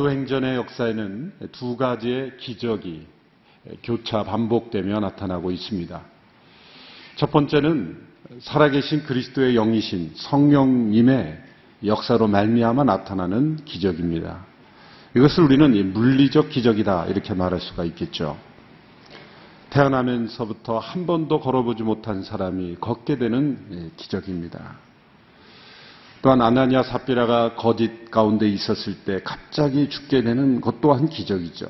사도행전의 0.00 0.56
역사에는 0.56 1.32
두 1.52 1.76
가지의 1.76 2.38
기적이 2.38 3.06
교차 3.82 4.22
반복되며 4.22 4.98
나타나고 4.98 5.50
있습니다. 5.50 6.00
첫 7.16 7.30
번째는 7.30 8.00
살아계신 8.40 9.02
그리스도의 9.02 9.54
영이신 9.56 10.12
성령님의 10.14 11.38
역사로 11.84 12.28
말미암아 12.28 12.84
나타나는 12.84 13.64
기적입니다. 13.66 14.46
이것을 15.14 15.44
우리는 15.44 15.92
물리적 15.92 16.48
기적이다 16.48 17.06
이렇게 17.08 17.34
말할 17.34 17.60
수가 17.60 17.84
있겠죠. 17.84 18.38
태어나면서부터 19.68 20.78
한 20.78 21.06
번도 21.06 21.40
걸어보지 21.40 21.82
못한 21.82 22.22
사람이 22.22 22.76
걷게 22.80 23.18
되는 23.18 23.92
기적입니다. 23.98 24.78
또한 26.22 26.42
아나니아 26.42 26.82
삽비라가 26.82 27.54
거짓 27.54 28.10
가운데 28.10 28.48
있었을 28.48 29.04
때 29.04 29.20
갑자기 29.24 29.88
죽게 29.88 30.22
되는 30.22 30.60
것 30.60 30.80
또한 30.80 31.08
기적이죠. 31.08 31.66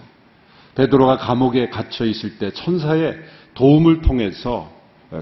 베드로가 0.74 1.18
감옥에 1.18 1.68
갇혀 1.68 2.04
있을 2.04 2.38
때 2.38 2.50
천사의 2.52 3.18
도움을 3.54 4.02
통해서 4.02 4.70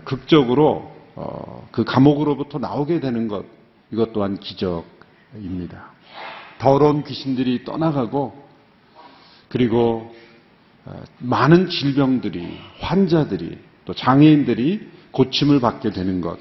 극적으로 0.05 0.93
어, 1.15 1.69
그 1.73 1.85
감옥으로부터 1.85 2.59
나오게 2.59 3.01
되는 3.01 3.29
것 3.29 3.45
이것 3.91 4.13
또한 4.13 4.39
기적입니다. 4.39 5.91
더러운 6.59 7.05
귀신들이 7.05 7.65
떠나가고 7.65 8.47
그리고 9.49 10.15
어, 10.85 11.03
많은 11.19 11.69
질병들이 11.69 12.59
환자들이 12.81 13.59
또 13.85 13.95
장애인들이 13.95 14.89
고침을 15.11 15.61
받게 15.61 15.91
되는 15.91 16.20
것 16.20 16.39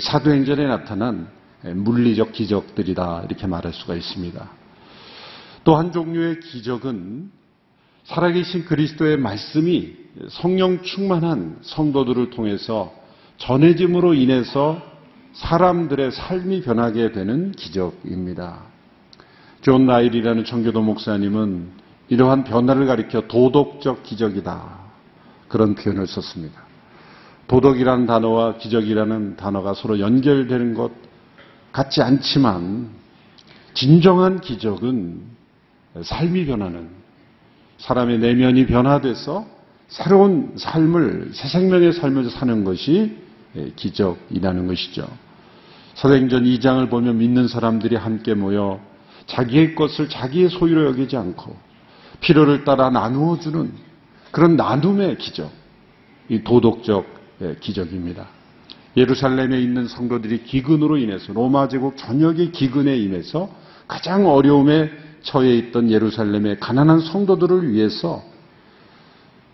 사도행전에 0.00 0.66
나타난 0.66 1.28
물리적 1.64 2.32
기적들이다 2.32 3.24
이렇게 3.26 3.46
말할 3.46 3.72
수가 3.72 3.94
있습니다. 3.94 4.50
또 5.64 5.76
한 5.76 5.92
종류의 5.92 6.40
기적은 6.40 7.30
살아계신 8.04 8.66
그리스도의 8.66 9.16
말씀이 9.16 9.94
성령 10.28 10.82
충만한 10.82 11.56
성도들을 11.62 12.30
통해서 12.30 12.92
전해짐으로 13.38 14.14
인해서 14.14 14.82
사람들의 15.32 16.12
삶이 16.12 16.62
변하게 16.62 17.12
되는 17.12 17.52
기적입니다. 17.52 18.62
존 19.62 19.86
나일이라는 19.86 20.44
청교도 20.44 20.82
목사님은 20.82 21.70
이러한 22.10 22.44
변화를 22.44 22.86
가리켜 22.86 23.22
도덕적 23.22 24.02
기적이다. 24.02 24.84
그런 25.48 25.74
표현을 25.74 26.06
썼습니다. 26.06 26.62
도덕이라는 27.48 28.06
단어와 28.06 28.58
기적이라는 28.58 29.36
단어가 29.36 29.72
서로 29.74 29.98
연결되는 29.98 30.74
것 30.74 30.92
같지 31.74 32.02
않지만 32.02 32.88
진정한 33.74 34.40
기적은 34.40 35.22
삶이 36.02 36.46
변하는 36.46 36.88
사람의 37.78 38.20
내면이 38.20 38.66
변화돼서 38.66 39.44
새로운 39.88 40.54
삶을 40.56 41.32
새 41.34 41.48
생명의 41.48 41.92
삶을 41.92 42.30
사는 42.30 42.64
것이 42.64 43.16
기적이라는 43.74 44.68
것이죠. 44.68 45.08
사도행전 45.94 46.44
2장을 46.44 46.88
보면 46.88 47.18
믿는 47.18 47.48
사람들이 47.48 47.96
함께 47.96 48.34
모여 48.34 48.80
자기의 49.26 49.74
것을 49.74 50.08
자기의 50.08 50.50
소유로 50.50 50.86
여기지 50.86 51.16
않고 51.16 51.56
필요를 52.20 52.64
따라 52.64 52.88
나누어 52.90 53.38
주는 53.40 53.72
그런 54.30 54.56
나눔의 54.56 55.18
기적, 55.18 55.50
이 56.28 56.44
도덕적 56.44 57.04
기적입니다. 57.60 58.28
예루살렘에 58.96 59.60
있는 59.60 59.88
성도들이 59.88 60.44
기근으로 60.44 60.98
인해서 60.98 61.32
로마 61.32 61.68
제국 61.68 61.96
전역의 61.96 62.52
기근에 62.52 62.96
인해서 62.96 63.50
가장 63.88 64.26
어려움에 64.26 64.90
처해 65.22 65.54
있던 65.56 65.90
예루살렘의 65.90 66.60
가난한 66.60 67.00
성도들을 67.00 67.72
위해서 67.72 68.22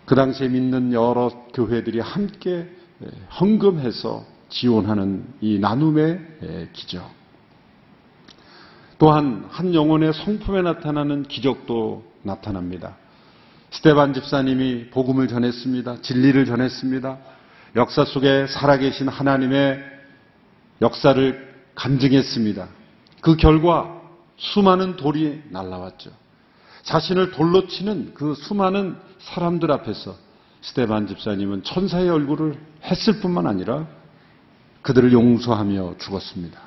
그 0.05 0.15
당시에 0.15 0.49
믿는 0.49 0.93
여러 0.93 1.31
교회들이 1.53 1.99
함께 1.99 2.69
헌금해서 3.39 4.25
지원하는 4.49 5.25
이 5.39 5.57
나눔의 5.57 6.69
기적. 6.73 7.09
또한 8.99 9.45
한 9.49 9.73
영혼의 9.73 10.13
성품에 10.13 10.61
나타나는 10.61 11.23
기적도 11.23 12.03
나타납니다. 12.21 12.97
스테반 13.71 14.13
집사님이 14.13 14.89
복음을 14.89 15.27
전했습니다. 15.27 16.01
진리를 16.01 16.45
전했습니다. 16.45 17.17
역사 17.75 18.03
속에 18.03 18.47
살아계신 18.47 19.07
하나님의 19.07 19.81
역사를 20.81 21.51
간증했습니다. 21.75 22.67
그 23.21 23.37
결과 23.37 24.01
수많은 24.37 24.97
돌이 24.97 25.43
날라왔죠. 25.49 26.11
자신을 26.83 27.31
돌로 27.31 27.67
치는 27.67 28.13
그 28.13 28.33
수많은 28.35 28.97
사람들 29.19 29.71
앞에서 29.71 30.15
스테반 30.61 31.07
집사님은 31.07 31.63
천사의 31.63 32.09
얼굴을 32.09 32.59
했을 32.83 33.19
뿐만 33.19 33.47
아니라 33.47 33.87
그들을 34.81 35.13
용서하며 35.13 35.95
죽었습니다. 35.99 36.59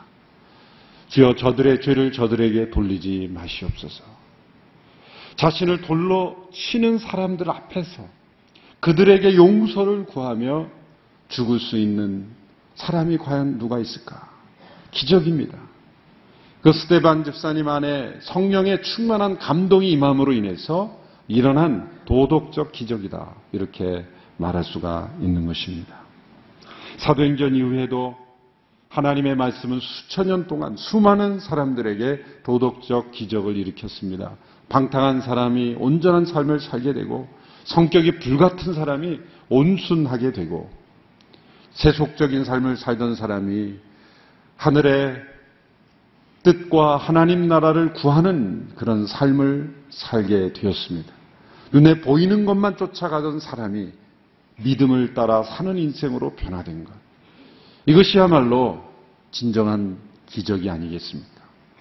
주여 1.09 1.35
저들의 1.35 1.81
죄를 1.83 2.13
저들에게 2.13 2.71
돌리지 2.71 3.29
마시옵소서. 3.33 4.03
자신을 5.37 5.83
돌로 5.83 6.49
치는 6.53 6.99
사람들 6.99 7.51
앞에서 7.51 8.07
그들에게 8.81 9.35
용서를 9.35 10.05
구하며 10.07 10.69
죽을 11.29 11.59
수 11.59 11.79
있는 11.79 12.27
사람이 12.75 13.19
과연 13.19 13.59
누가 13.59 13.79
있을까? 13.79 14.31
기적입니다. 14.91 15.59
그 16.63 16.73
스테반 16.73 17.25
집사님 17.25 17.69
안에 17.69 18.21
성령의 18.23 18.83
충만한 18.83 19.39
감동이 19.39 19.91
임함으로 19.93 20.33
인해서 20.33 20.99
일어난 21.29 21.91
도덕적 22.07 22.73
기적이다. 22.73 23.35
이렇게 23.53 24.07
말할 24.37 24.65
수가 24.65 25.13
있는 25.21 25.47
것입니다. 25.47 25.95
사도행전 26.99 27.55
이후에도 27.55 28.17
하나님의 28.89 29.35
말씀은 29.37 29.81
수천 29.81 30.29
년 30.29 30.47
동안 30.47 30.77
수많은 30.77 31.41
사람들에게 31.41 32.25
도덕적 32.45 33.11
기적을 33.11 33.57
일으켰습니다. 33.57 34.37
방탕한 34.69 35.21
사람이 35.21 35.77
온전한 35.79 36.25
삶을 36.25 36.61
살게 36.61 36.93
되고 36.93 37.29
성격이 37.65 38.21
불같은 38.21 38.73
사람이 38.73 39.21
온순하게 39.49 40.33
되고 40.33 40.71
세속적인 41.75 42.45
삶을 42.45 42.77
살던 42.77 43.15
사람이 43.15 43.75
하늘의 44.57 45.23
뜻과 46.43 46.97
하나님 46.97 47.49
나라를 47.49 47.95
구하는 47.95 48.69
그런 48.77 49.07
삶을 49.07 49.75
살게 49.91 50.53
되었습니다. 50.53 51.13
눈에 51.73 52.01
보이는 52.01 52.45
것만 52.45 52.77
쫓아가던 52.77 53.41
사람이 53.41 53.93
믿음을 54.63 55.15
따라 55.15 55.43
사는 55.43 55.77
인생으로 55.77 56.35
변화된 56.37 56.85
것. 56.85 56.93
이것이야말로 57.87 58.85
진정한 59.33 59.99
기적이 60.27 60.71
아니겠습니까? 60.71 61.34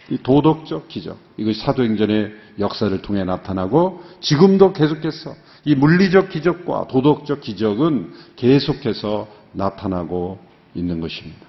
이 0.09 0.17
도덕적 0.17 0.87
기적. 0.87 1.17
이것이 1.37 1.61
사도행전의 1.61 2.33
역사를 2.59 3.01
통해 3.01 3.23
나타나고 3.23 4.03
지금도 4.19 4.73
계속해서 4.73 5.35
이 5.65 5.75
물리적 5.75 6.29
기적과 6.29 6.87
도덕적 6.87 7.41
기적은 7.41 8.13
계속해서 8.35 9.27
나타나고 9.53 10.39
있는 10.75 10.99
것입니다. 10.99 11.47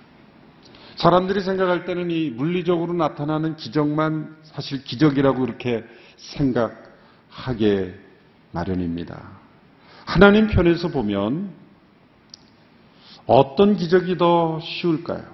사람들이 0.97 1.41
생각할 1.41 1.84
때는 1.84 2.10
이 2.10 2.31
물리적으로 2.31 2.92
나타나는 2.92 3.56
기적만 3.56 4.37
사실 4.44 4.84
기적이라고 4.84 5.41
그렇게 5.41 5.84
생각하게 6.16 7.95
마련입니다. 8.53 9.21
하나님 10.04 10.47
편에서 10.47 10.89
보면 10.89 11.50
어떤 13.27 13.77
기적이 13.77 14.18
더 14.18 14.60
쉬울까요? 14.60 15.34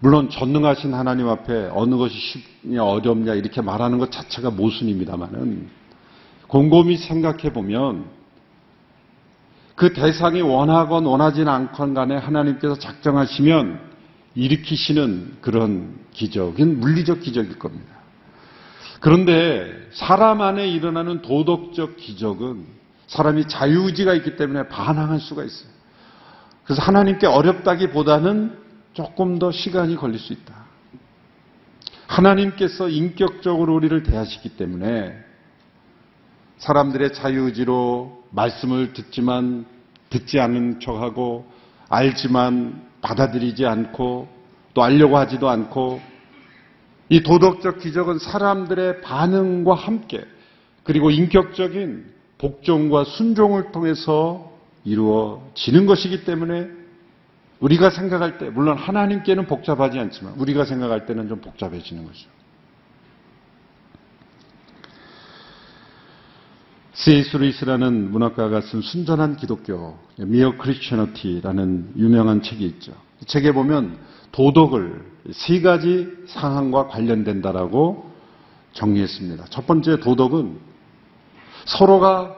물론 0.00 0.30
전능하신 0.30 0.94
하나님 0.94 1.28
앞에 1.28 1.70
어느 1.72 1.94
것이 1.96 2.16
쉽냐 2.18 2.84
어렵냐 2.84 3.34
이렇게 3.34 3.60
말하는 3.60 3.98
것 3.98 4.10
자체가 4.10 4.50
모순입니다만은 4.50 5.68
곰곰이 6.48 6.96
생각해 6.96 7.52
보면 7.52 8.06
그 9.76 9.92
대상이 9.92 10.40
원하건 10.40 11.04
원하진 11.04 11.48
않건 11.48 11.94
간에 11.94 12.16
하나님께서 12.16 12.78
작정하시면 12.78 13.80
일으키시는 14.34 15.38
그런 15.42 15.98
기적은 16.12 16.80
물리적 16.80 17.20
기적일 17.20 17.58
겁니다. 17.58 17.94
그런데 19.00 19.70
사람 19.92 20.40
안에 20.40 20.68
일어나는 20.68 21.22
도덕적 21.22 21.96
기적은 21.96 22.64
사람이 23.06 23.48
자유의지가 23.48 24.14
있기 24.14 24.36
때문에 24.36 24.68
반항할 24.68 25.20
수가 25.20 25.44
있어요. 25.44 25.68
그래서 26.64 26.82
하나님께 26.82 27.26
어렵다기보다는 27.26 28.59
조금 28.92 29.38
더 29.38 29.52
시간이 29.52 29.96
걸릴 29.96 30.18
수 30.18 30.32
있다. 30.32 30.66
하나님께서 32.06 32.88
인격적으로 32.88 33.74
우리를 33.74 34.02
대하시기 34.02 34.56
때문에 34.56 35.14
사람들의 36.58 37.12
자유의지로 37.12 38.24
말씀을 38.30 38.92
듣지만 38.92 39.64
듣지 40.10 40.40
않은 40.40 40.80
척하고 40.80 41.46
알지만 41.88 42.82
받아들이지 43.00 43.64
않고 43.64 44.28
또 44.74 44.82
알려고 44.82 45.16
하지도 45.16 45.48
않고 45.48 46.00
이 47.08 47.22
도덕적 47.22 47.80
기적은 47.80 48.18
사람들의 48.18 49.00
반응과 49.00 49.74
함께 49.74 50.24
그리고 50.84 51.10
인격적인 51.10 52.12
복종과 52.38 53.04
순종을 53.04 53.72
통해서 53.72 54.50
이루어지는 54.84 55.86
것이기 55.86 56.24
때문에 56.24 56.79
우리가 57.60 57.90
생각할 57.90 58.38
때, 58.38 58.48
물론 58.50 58.76
하나님께는 58.76 59.46
복잡하지 59.46 59.98
않지만 59.98 60.34
우리가 60.34 60.64
생각할 60.64 61.06
때는 61.06 61.28
좀 61.28 61.40
복잡해지는 61.40 62.04
거죠. 62.06 62.28
C.S. 66.94 67.36
루이스라는 67.36 68.10
문학가가 68.10 68.60
쓴 68.60 68.82
순전한 68.82 69.36
기독교, 69.36 69.98
미어 70.18 70.58
크리스천어티라는 70.58 71.92
유명한 71.96 72.42
책이 72.42 72.64
있죠. 72.66 72.92
이 73.22 73.24
책에 73.24 73.52
보면 73.52 73.98
도덕을 74.32 75.02
세 75.32 75.60
가지 75.60 76.08
상황과 76.26 76.88
관련된다라고 76.88 78.10
정리했습니다. 78.72 79.46
첫 79.50 79.66
번째 79.66 80.00
도덕은 80.00 80.58
서로가 81.64 82.36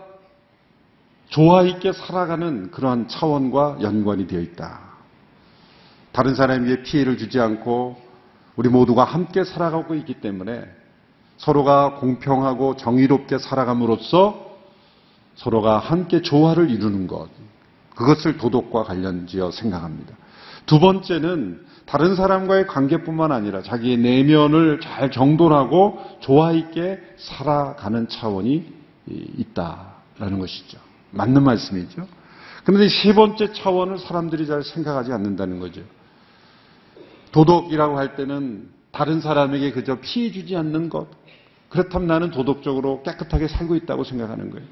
조화 1.28 1.62
있게 1.62 1.92
살아가는 1.92 2.70
그러한 2.70 3.08
차원과 3.08 3.78
연관이 3.80 4.26
되어 4.26 4.40
있다. 4.40 4.91
다른 6.12 6.34
사람에게 6.34 6.82
피해를 6.82 7.16
주지 7.18 7.40
않고 7.40 7.96
우리 8.56 8.68
모두가 8.68 9.04
함께 9.04 9.44
살아가고 9.44 9.94
있기 9.94 10.14
때문에 10.20 10.64
서로가 11.38 11.96
공평하고 11.96 12.76
정의롭게 12.76 13.38
살아감으로써 13.38 14.52
서로가 15.34 15.78
함께 15.78 16.22
조화를 16.22 16.70
이루는 16.70 17.06
것. 17.06 17.28
그것을 17.96 18.36
도덕과 18.36 18.84
관련지어 18.84 19.50
생각합니다. 19.50 20.14
두 20.66 20.78
번째는 20.78 21.64
다른 21.86 22.14
사람과의 22.14 22.66
관계뿐만 22.66 23.32
아니라 23.32 23.62
자기의 23.62 23.96
내면을 23.98 24.80
잘 24.80 25.10
정돈하고 25.10 25.98
조화 26.20 26.52
있게 26.52 27.00
살아가는 27.16 28.08
차원이 28.08 28.72
있다라는 29.06 30.38
것이죠. 30.38 30.78
맞는 31.10 31.42
말씀이죠. 31.42 32.06
그런데 32.64 32.88
세 32.88 33.12
번째 33.14 33.52
차원을 33.52 33.98
사람들이 33.98 34.46
잘 34.46 34.62
생각하지 34.62 35.12
않는다는 35.12 35.58
거죠. 35.58 35.82
도덕이라고 37.32 37.98
할 37.98 38.14
때는 38.16 38.68
다른 38.92 39.20
사람에게 39.20 39.72
그저 39.72 39.98
피해 40.00 40.30
주지 40.30 40.56
않는 40.56 40.88
것. 40.88 41.08
그렇다면 41.70 42.06
나는 42.08 42.30
도덕적으로 42.30 43.02
깨끗하게 43.02 43.48
살고 43.48 43.74
있다고 43.76 44.04
생각하는 44.04 44.50
거예요. 44.50 44.66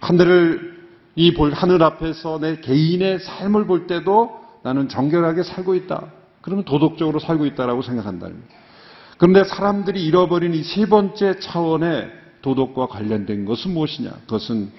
하늘을 0.00 0.78
이 1.14 1.34
볼 1.34 1.52
하늘 1.52 1.82
앞에서 1.82 2.38
내 2.40 2.60
개인의 2.60 3.20
삶을 3.20 3.66
볼 3.66 3.86
때도 3.86 4.38
나는 4.62 4.88
정결하게 4.88 5.42
살고 5.42 5.74
있다. 5.74 6.12
그러면 6.42 6.64
도덕적으로 6.64 7.18
살고 7.18 7.46
있다라고 7.46 7.82
생각한다는 7.82 8.34
거예요. 8.36 8.48
그런데 9.18 9.44
사람들이 9.44 10.04
잃어버린 10.04 10.54
이 10.54 10.62
세 10.62 10.86
번째 10.86 11.38
차원의 11.40 12.12
도덕과 12.42 12.86
관련된 12.86 13.44
것은 13.46 13.72
무엇이냐? 13.72 14.10
그것은 14.26 14.70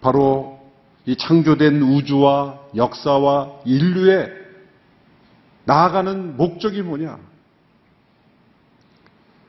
바로 0.00 0.60
이 1.06 1.16
창조된 1.16 1.82
우주와 1.82 2.60
역사와 2.76 3.60
인류의 3.64 4.43
나아가는 5.64 6.36
목적이 6.36 6.82
뭐냐? 6.82 7.18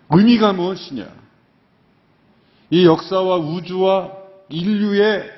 의미가 0.10 0.54
무엇이냐? 0.54 1.08
이 2.70 2.86
역사와 2.86 3.38
우주와 3.38 4.12
인류의 4.50 5.32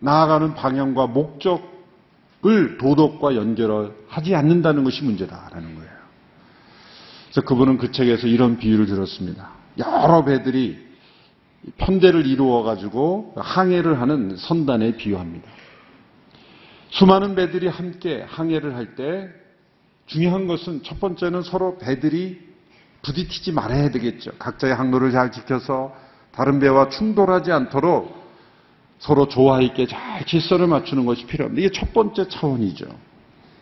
나아가는 0.00 0.54
방향과 0.54 1.06
목적을 1.08 2.78
도덕과 2.78 3.36
연결을 3.36 3.94
하지 4.08 4.34
않는다는 4.34 4.84
것이 4.84 5.02
문제다라는 5.04 5.74
거예요. 5.74 5.90
그래서 7.24 7.40
그분은 7.42 7.78
그 7.78 7.92
책에서 7.92 8.26
이런 8.26 8.58
비유를 8.58 8.86
들었습니다. 8.86 9.50
여러 9.78 10.24
배들이 10.24 10.86
편대를 11.76 12.26
이루어 12.26 12.62
가지고 12.62 13.34
항해를 13.36 14.00
하는 14.00 14.36
선단에 14.36 14.96
비유합니다. 14.96 15.48
수많은 16.90 17.34
배들이 17.34 17.68
함께 17.68 18.24
항해를 18.26 18.74
할 18.74 18.94
때 18.94 19.28
중요한 20.08 20.46
것은 20.46 20.82
첫 20.82 20.98
번째는 21.00 21.42
서로 21.42 21.78
배들이 21.78 22.40
부딪히지 23.02 23.52
말아야 23.52 23.90
되겠죠. 23.90 24.32
각자의 24.38 24.74
항로를 24.74 25.12
잘 25.12 25.30
지켜서 25.30 25.94
다른 26.32 26.58
배와 26.58 26.88
충돌하지 26.88 27.52
않도록 27.52 28.18
서로 28.98 29.28
조화 29.28 29.60
있게 29.60 29.86
잘 29.86 30.24
질서를 30.24 30.66
맞추는 30.66 31.06
것이 31.06 31.26
필요합니다. 31.26 31.60
이게 31.64 31.72
첫 31.72 31.92
번째 31.92 32.26
차원이죠. 32.28 32.86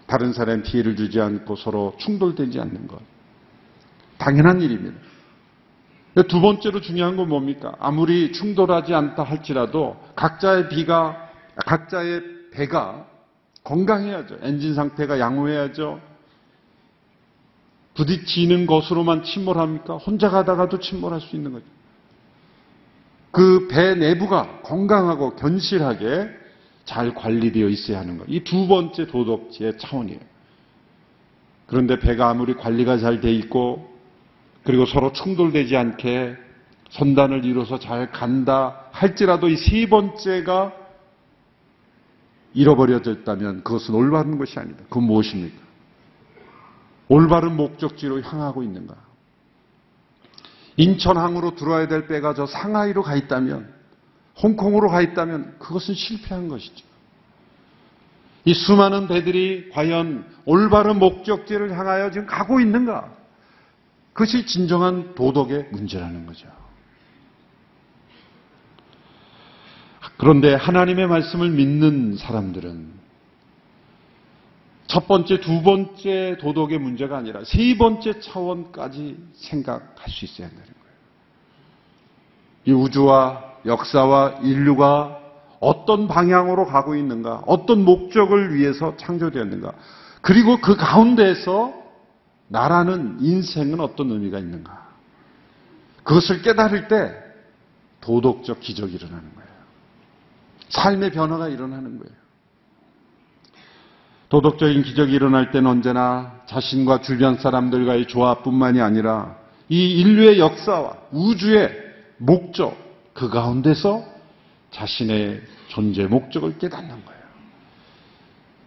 다른 0.06 0.32
사람 0.32 0.62
피해를 0.62 0.96
주지 0.96 1.20
않고 1.20 1.56
서로 1.56 1.94
충돌되지 1.98 2.60
않는 2.60 2.86
것. 2.86 3.00
당연한 4.18 4.60
일입니다. 4.62 4.96
두 6.28 6.40
번째로 6.40 6.80
중요한 6.80 7.16
건 7.16 7.28
뭡니까? 7.28 7.74
아무리 7.78 8.32
충돌하지 8.32 8.94
않다 8.94 9.22
할지라도 9.22 9.96
각자의 10.14 10.70
비가, 10.70 11.28
각자의 11.66 12.22
배가 12.52 13.04
건강해야죠. 13.64 14.38
엔진 14.42 14.74
상태가 14.74 15.18
양호해야죠. 15.18 16.00
부딪히는 17.96 18.66
것으로만 18.66 19.24
침몰합니까? 19.24 19.96
혼자 19.96 20.28
가다가도 20.30 20.78
침몰할 20.80 21.20
수 21.20 21.34
있는 21.36 21.52
거죠. 21.52 21.64
그 23.30 23.68
배 23.68 23.94
내부가 23.94 24.60
건강하고 24.62 25.34
견실하게 25.36 26.28
잘 26.84 27.14
관리되어 27.14 27.68
있어야 27.68 27.98
하는 28.00 28.16
것. 28.18 28.24
이 28.28 28.44
두 28.44 28.68
번째 28.68 29.06
도덕지의 29.06 29.78
차원이에요. 29.78 30.20
그런데 31.66 31.98
배가 31.98 32.28
아무리 32.30 32.54
관리가 32.54 32.98
잘 32.98 33.20
돼 33.20 33.32
있고 33.34 33.90
그리고 34.62 34.86
서로 34.86 35.12
충돌되지 35.12 35.76
않게 35.76 36.36
선단을 36.90 37.44
이뤄서 37.44 37.78
잘 37.78 38.10
간다 38.12 38.84
할지라도 38.92 39.48
이 39.48 39.56
세 39.56 39.86
번째가 39.88 40.72
잃어버려졌다면 42.54 43.64
그것은 43.64 43.94
올바른 43.94 44.38
것이 44.38 44.58
아니다. 44.58 44.78
그건 44.84 45.04
무엇입니까? 45.04 45.65
올바른 47.08 47.56
목적지로 47.56 48.20
향하고 48.20 48.62
있는가? 48.62 48.94
인천항으로 50.76 51.54
들어와야 51.54 51.88
될 51.88 52.06
배가 52.06 52.34
저 52.34 52.46
상하이로 52.46 53.02
가 53.02 53.16
있다면, 53.16 53.72
홍콩으로 54.42 54.88
가 54.88 55.00
있다면 55.00 55.58
그것은 55.58 55.94
실패한 55.94 56.48
것이죠. 56.48 56.84
이 58.44 58.54
수많은 58.54 59.08
배들이 59.08 59.70
과연 59.70 60.24
올바른 60.44 60.98
목적지를 60.98 61.76
향하여 61.76 62.10
지금 62.10 62.26
가고 62.26 62.60
있는가? 62.60 63.12
그것이 64.12 64.46
진정한 64.46 65.14
도덕의 65.14 65.68
문제라는 65.72 66.26
거죠. 66.26 66.48
그런데 70.16 70.54
하나님의 70.54 71.06
말씀을 71.08 71.50
믿는 71.50 72.16
사람들은 72.16 72.95
첫 74.86 75.08
번째, 75.08 75.40
두 75.40 75.62
번째 75.62 76.36
도덕의 76.40 76.78
문제가 76.78 77.16
아니라 77.16 77.42
세 77.44 77.76
번째 77.76 78.20
차원까지 78.20 79.16
생각할 79.34 80.08
수 80.08 80.24
있어야 80.24 80.46
한다는 80.46 80.72
거예요. 80.72 80.96
이 82.66 82.72
우주와 82.72 83.44
역사와 83.64 84.40
인류가 84.42 85.20
어떤 85.58 86.06
방향으로 86.06 86.66
가고 86.66 86.94
있는가, 86.94 87.42
어떤 87.46 87.84
목적을 87.84 88.54
위해서 88.54 88.96
창조되었는가, 88.96 89.72
그리고 90.20 90.60
그 90.60 90.76
가운데에서 90.76 91.74
나라는 92.48 93.18
인생은 93.20 93.80
어떤 93.80 94.10
의미가 94.10 94.38
있는가? 94.38 94.86
그것을 96.04 96.42
깨달을 96.42 96.88
때 96.88 97.12
도덕적 98.00 98.60
기적이 98.60 98.94
일어나는 98.94 99.34
거예요. 99.34 99.48
삶의 100.68 101.10
변화가 101.10 101.48
일어나는 101.48 101.98
거예요. 101.98 102.25
도덕적인 104.28 104.82
기적이 104.82 105.12
일어날 105.12 105.50
때는 105.50 105.70
언제나 105.70 106.40
자신과 106.46 107.00
주변 107.00 107.36
사람들과의 107.36 108.08
조화뿐만이 108.08 108.80
아니라 108.80 109.36
이 109.68 110.00
인류의 110.00 110.38
역사와 110.38 110.96
우주의 111.12 111.70
목적, 112.18 112.76
그 113.12 113.28
가운데서 113.28 114.04
자신의 114.70 115.42
존재 115.68 116.06
목적을 116.06 116.58
깨닫는 116.58 116.88
거예요. 116.88 117.20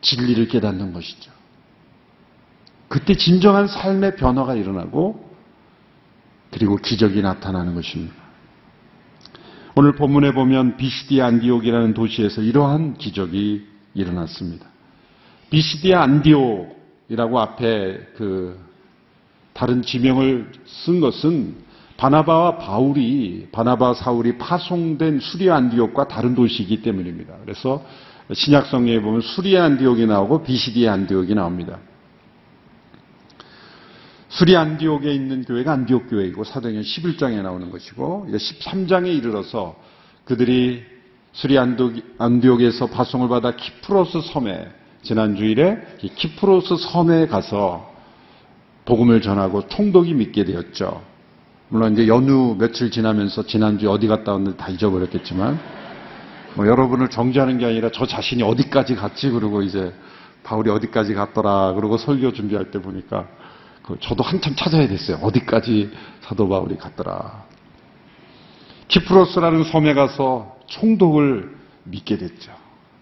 진리를 0.01 0.48
깨닫는 0.48 0.94
것이죠. 0.94 1.32
그때 2.88 3.16
진정한 3.16 3.68
삶의 3.68 4.16
변화가 4.16 4.56
일어나고 4.56 5.30
그리고 6.51 6.78
기적이 6.78 7.22
나타나는 7.22 7.75
것입니다. 7.75 8.16
오늘 9.75 9.94
본문에 9.94 10.34
보면 10.34 10.78
비시디아 10.78 11.28
안디옥이라는 11.28 11.94
도시에서 11.94 12.42
이러한 12.42 12.98
기적이 12.98 13.68
일어났습니다. 13.94 14.66
비시디아 15.50 16.01
안디옥이라고 16.03 17.39
앞에 17.39 18.08
그 18.15 18.60
다른 19.53 19.82
지명을 19.82 20.51
쓴 20.65 21.00
것은 21.00 21.56
바나바와 21.98 22.58
바울이 22.60 23.50
바나바 23.51 23.94
사울이 23.94 24.38
파송된 24.38 25.20
수리아 25.20 25.58
안디옥과 25.58 26.08
다른 26.08 26.34
도시이기 26.34 26.82
때문입니다. 26.82 27.34
그래서 27.44 27.84
신약 28.32 28.68
성경에 28.68 29.01
보면 29.01 29.22
수리아 29.22 29.65
안디옥이 29.65 30.06
나오고 30.06 30.44
비시디아 30.44 30.94
안디옥이 30.94 31.36
나옵니다. 31.36 31.79
수리 34.29 34.56
안디옥에 34.56 35.12
있는 35.12 35.44
교회가 35.44 35.74
안디옥 35.74 36.10
교회이고 36.10 36.44
사도행전 36.44 36.84
11장에 36.84 37.41
나오는 37.41 37.70
것이고 37.72 38.27
이제 38.29 38.38
13장에 38.38 39.08
이르러서 39.18 39.75
그들이 40.24 40.84
수리 41.34 41.58
안디옥에서 41.58 42.88
파송을 42.88 43.27
받아 43.27 43.56
키프로스 43.56 44.22
섬에 44.32 44.78
지난 45.01 45.36
주일에 45.36 45.77
키프로스 45.98 46.77
섬에 46.77 47.27
가서 47.27 47.89
복음을 48.86 49.22
전하고 49.22 49.68
총독이 49.68 50.13
믿게 50.13 50.46
되었죠. 50.46 51.01
물론 51.70 51.94
이제 51.94 52.08
연휴 52.08 52.56
며칠 52.58 52.89
지나면서 52.89 53.44
지난주에 53.44 53.88
어디 53.88 54.08
갔다 54.08 54.32
왔는지 54.34 54.58
다 54.58 54.70
잊어버렸겠지만 54.70 55.60
뭐 56.56 56.68
여러분을 56.68 57.10
정죄하는 57.10 57.60
게 57.60 57.65
아니라 57.65 57.89
저 57.94 58.06
자신이 58.08 58.41
어디까지 58.44 58.96
갔지 58.96 59.29
그러고 59.29 59.62
이제 59.62 59.94
바울이 60.44 60.72
어디까지 60.72 61.13
갔더라 61.13 61.74
그러고 61.74 61.98
설교 61.98 62.34
준비할 62.34 62.72
때 62.72 62.82
보니까 62.82 63.27
그 63.84 63.98
저도 64.00 64.24
한참 64.24 64.56
찾아야 64.56 64.88
됐어요. 64.88 65.18
어디까지 65.18 65.91
사도 66.22 66.50
바울이 66.50 66.77
갔더라. 66.77 67.46
키프로스라는 68.88 69.65
섬에 69.65 69.94
가서 69.94 70.58
총독을 70.65 71.56
믿게 71.84 72.18
됐죠. 72.18 72.59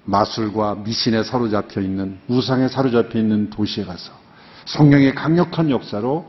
마술과 0.07 0.75
미신에 0.75 1.23
사로잡혀 1.23 1.81
있는 1.81 2.17
우상에 2.27 2.69
사로잡혀 2.69 3.19
있는 3.19 3.49
도시에 3.49 3.83
가서 3.83 4.13
성령의 4.65 5.15
강력한 5.15 5.69
역사로 5.69 6.25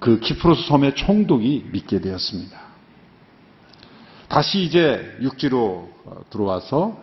그 0.00 0.20
키프로스 0.20 0.68
섬의 0.68 0.94
총독이 0.94 1.66
믿게 1.72 2.00
되었습니다. 2.00 2.58
다시 4.28 4.62
이제 4.62 5.16
육지로 5.22 5.90
어, 6.04 6.20
들어와서 6.30 7.00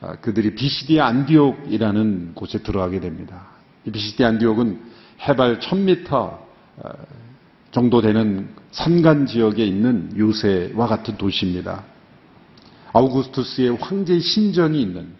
어, 0.00 0.12
그들이 0.20 0.54
비시디 0.54 1.00
안디옥이라는 1.00 2.34
곳에 2.34 2.58
들어가게 2.58 3.00
됩니다. 3.00 3.46
비시디 3.92 4.24
안디옥은 4.24 4.80
해발 5.28 5.58
1000m 5.60 6.12
어, 6.12 6.40
정도 7.70 8.00
되는 8.00 8.48
산간 8.70 9.26
지역에 9.26 9.64
있는 9.64 10.12
요새와 10.16 10.86
같은 10.86 11.16
도시입니다. 11.16 11.84
아우구스투스의 12.92 13.76
황제의 13.76 14.20
신전이 14.20 14.80
있는 14.80 15.14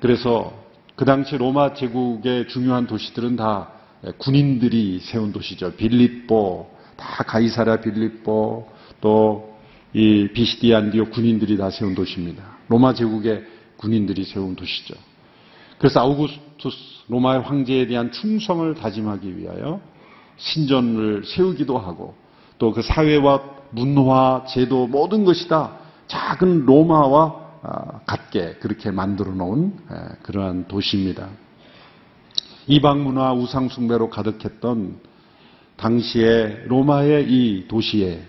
그래서 0.00 0.52
그 0.94 1.04
당시 1.04 1.36
로마 1.36 1.74
제국의 1.74 2.48
중요한 2.48 2.86
도시들은 2.86 3.36
다 3.36 3.70
군인들이 4.18 5.00
세운 5.00 5.32
도시죠. 5.32 5.72
빌립보, 5.72 6.70
다 6.96 7.24
가이사라 7.24 7.80
빌립보, 7.80 8.68
또 9.00 9.56
이 9.96 10.28
비시디 10.34 10.74
안디오 10.74 11.06
군인들이 11.06 11.56
다 11.56 11.70
세운 11.70 11.94
도시입니다. 11.94 12.42
로마 12.68 12.92
제국의 12.92 13.44
군인들이 13.78 14.24
세운 14.24 14.54
도시죠. 14.54 14.94
그래서 15.78 16.00
아우구스투스 16.00 16.76
로마의 17.08 17.40
황제에 17.40 17.86
대한 17.86 18.12
충성을 18.12 18.74
다짐하기 18.74 19.38
위하여 19.38 19.80
신전을 20.36 21.24
세우기도 21.24 21.78
하고 21.78 22.14
또 22.58 22.72
그 22.72 22.82
사회와 22.82 23.42
문화, 23.70 24.44
제도 24.46 24.86
모든 24.86 25.24
것이 25.24 25.48
다 25.48 25.78
작은 26.06 26.66
로마와 26.66 27.46
아, 27.62 28.00
같게 28.06 28.54
그렇게 28.60 28.90
만들어 28.90 29.32
놓은 29.32 29.76
그러한 30.22 30.68
도시입니다. 30.68 31.28
이방 32.68 33.02
문화 33.02 33.32
우상 33.32 33.68
숭배로 33.68 34.10
가득했던 34.10 35.00
당시에 35.76 36.64
로마의 36.66 37.26
이 37.28 37.68
도시에 37.68 38.24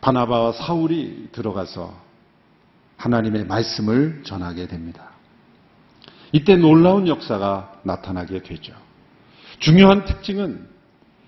바나바와 0.00 0.52
사울이 0.52 1.28
들어가서 1.32 1.94
하나님의 2.96 3.46
말씀을 3.46 4.22
전하게 4.24 4.66
됩니다. 4.66 5.10
이때 6.32 6.56
놀라운 6.56 7.08
역사가 7.08 7.80
나타나게 7.84 8.42
되죠. 8.42 8.74
중요한 9.58 10.04
특징은 10.04 10.68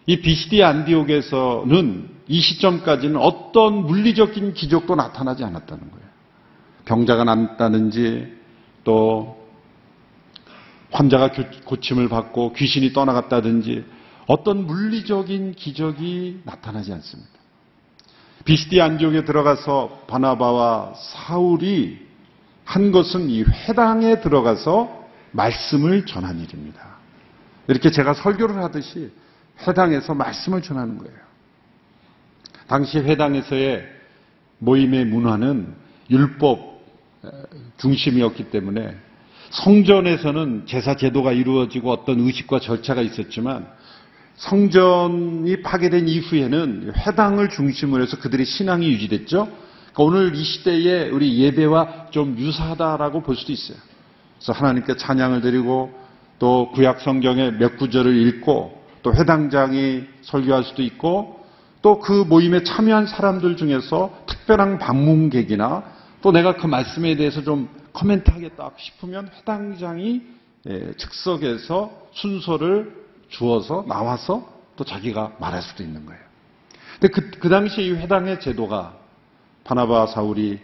이 0.07 0.21
비시디 0.21 0.62
안디옥에서는 0.62 2.20
이 2.31 2.41
시점까지는 2.41 3.17
어떤 3.17 3.87
물리적인 3.87 4.55
기적도 4.55 4.95
나타나지 4.95 5.43
않았다는 5.43 5.91
거예요. 5.91 6.07
병자가 6.85 7.25
낫다든지 7.25 8.33
또 8.85 9.37
환자가 10.93 11.33
고침을 11.65 12.09
받고 12.09 12.53
귀신이 12.53 12.93
떠나갔다든지 12.93 13.85
어떤 14.29 14.65
물리적인 14.65 15.55
기적이 15.55 16.43
나타나지 16.45 16.93
않습니다. 16.93 17.31
비시디 18.45 18.81
안디옥에 18.81 19.25
들어가서 19.25 20.05
바나바와 20.07 20.95
사울이 20.95 21.99
한 22.65 22.93
것은 22.93 23.29
이 23.29 23.43
회당에 23.43 24.21
들어가서 24.21 25.05
말씀을 25.33 26.07
전한 26.07 26.39
일입니다. 26.39 26.97
이렇게 27.67 27.91
제가 27.91 28.15
설교를 28.15 28.63
하듯이 28.63 29.11
회당에서 29.67 30.15
말씀을 30.15 30.63
전하는 30.63 30.97
거예요. 30.97 31.30
당시 32.71 33.00
회당에서의 33.00 33.85
모임의 34.59 35.07
문화는 35.07 35.75
율법 36.09 36.81
중심이었기 37.79 38.45
때문에 38.53 38.95
성전에서는 39.50 40.67
제사 40.67 40.95
제도가 40.95 41.33
이루어지고 41.33 41.91
어떤 41.91 42.21
의식과 42.21 42.61
절차가 42.61 43.03
있었지만 43.03 43.67
성전이 44.37 45.62
파괴된 45.62 46.07
이후에는 46.07 46.93
회당을 46.97 47.49
중심으로 47.50 48.05
해서 48.05 48.17
그들의 48.19 48.47
신앙이 48.47 48.89
유지됐죠. 48.89 49.49
그러니까 49.93 50.03
오늘 50.05 50.37
이 50.37 50.45
시대에 50.45 51.09
우리 51.09 51.41
예배와 51.41 52.11
좀 52.12 52.39
유사하다라고 52.39 53.25
볼 53.25 53.35
수도 53.35 53.50
있어요. 53.50 53.79
그래서 54.39 54.53
하나님께 54.53 54.97
찬양을 54.97 55.41
드리고 55.41 55.93
또 56.39 56.71
구약 56.71 57.00
성경의 57.00 57.55
몇 57.55 57.77
구절을 57.79 58.15
읽고 58.29 58.81
또 59.03 59.12
회당장이 59.12 60.05
설교할 60.23 60.62
수도 60.62 60.83
있고 60.83 61.39
또 61.83 62.01
그 62.01 62.13
모임에 62.13 62.63
참여한 62.63 63.07
사람들 63.07 63.57
중에서 63.57 64.11
특별한 64.27 64.79
방문객이나 64.79 65.83
또 66.23 66.33
내가 66.33 66.57
그 66.57 66.67
말씀에 66.67 67.17
대해서 67.17 67.43
좀 67.43 67.69
코멘트 67.93 68.31
하겠다 68.31 68.71
싶으면 68.77 69.31
회당장이 69.35 70.23
예, 70.69 70.93
즉석에서 70.97 71.91
순서를 72.13 72.95
주어서 73.29 73.85
나와서 73.89 74.47
또 74.77 74.85
자기가 74.85 75.37
말할 75.41 75.63
수도 75.63 75.83
있는 75.83 76.05
거예요. 76.05 76.21
근데 76.99 77.09
그, 77.09 77.31
그 77.39 77.49
당시 77.49 77.83
이 77.83 77.93
회당의 77.93 78.41
제도가 78.41 78.95
바나바 79.65 80.09
사울이 80.09 80.59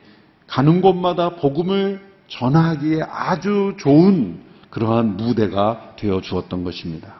가는 0.46 0.80
곳마다 0.82 1.30
복음을 1.30 2.04
전하기에 2.28 3.02
아주 3.08 3.74
좋은 3.78 4.40
그러한 4.68 5.16
무대가 5.16 5.94
되어 5.96 6.20
주었던 6.20 6.62
것입니다. 6.62 7.14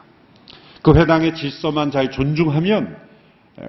그 0.83 0.93
회당의 0.93 1.33
질서만 1.35 1.89
잘 1.89 2.11
존중하면 2.11 3.06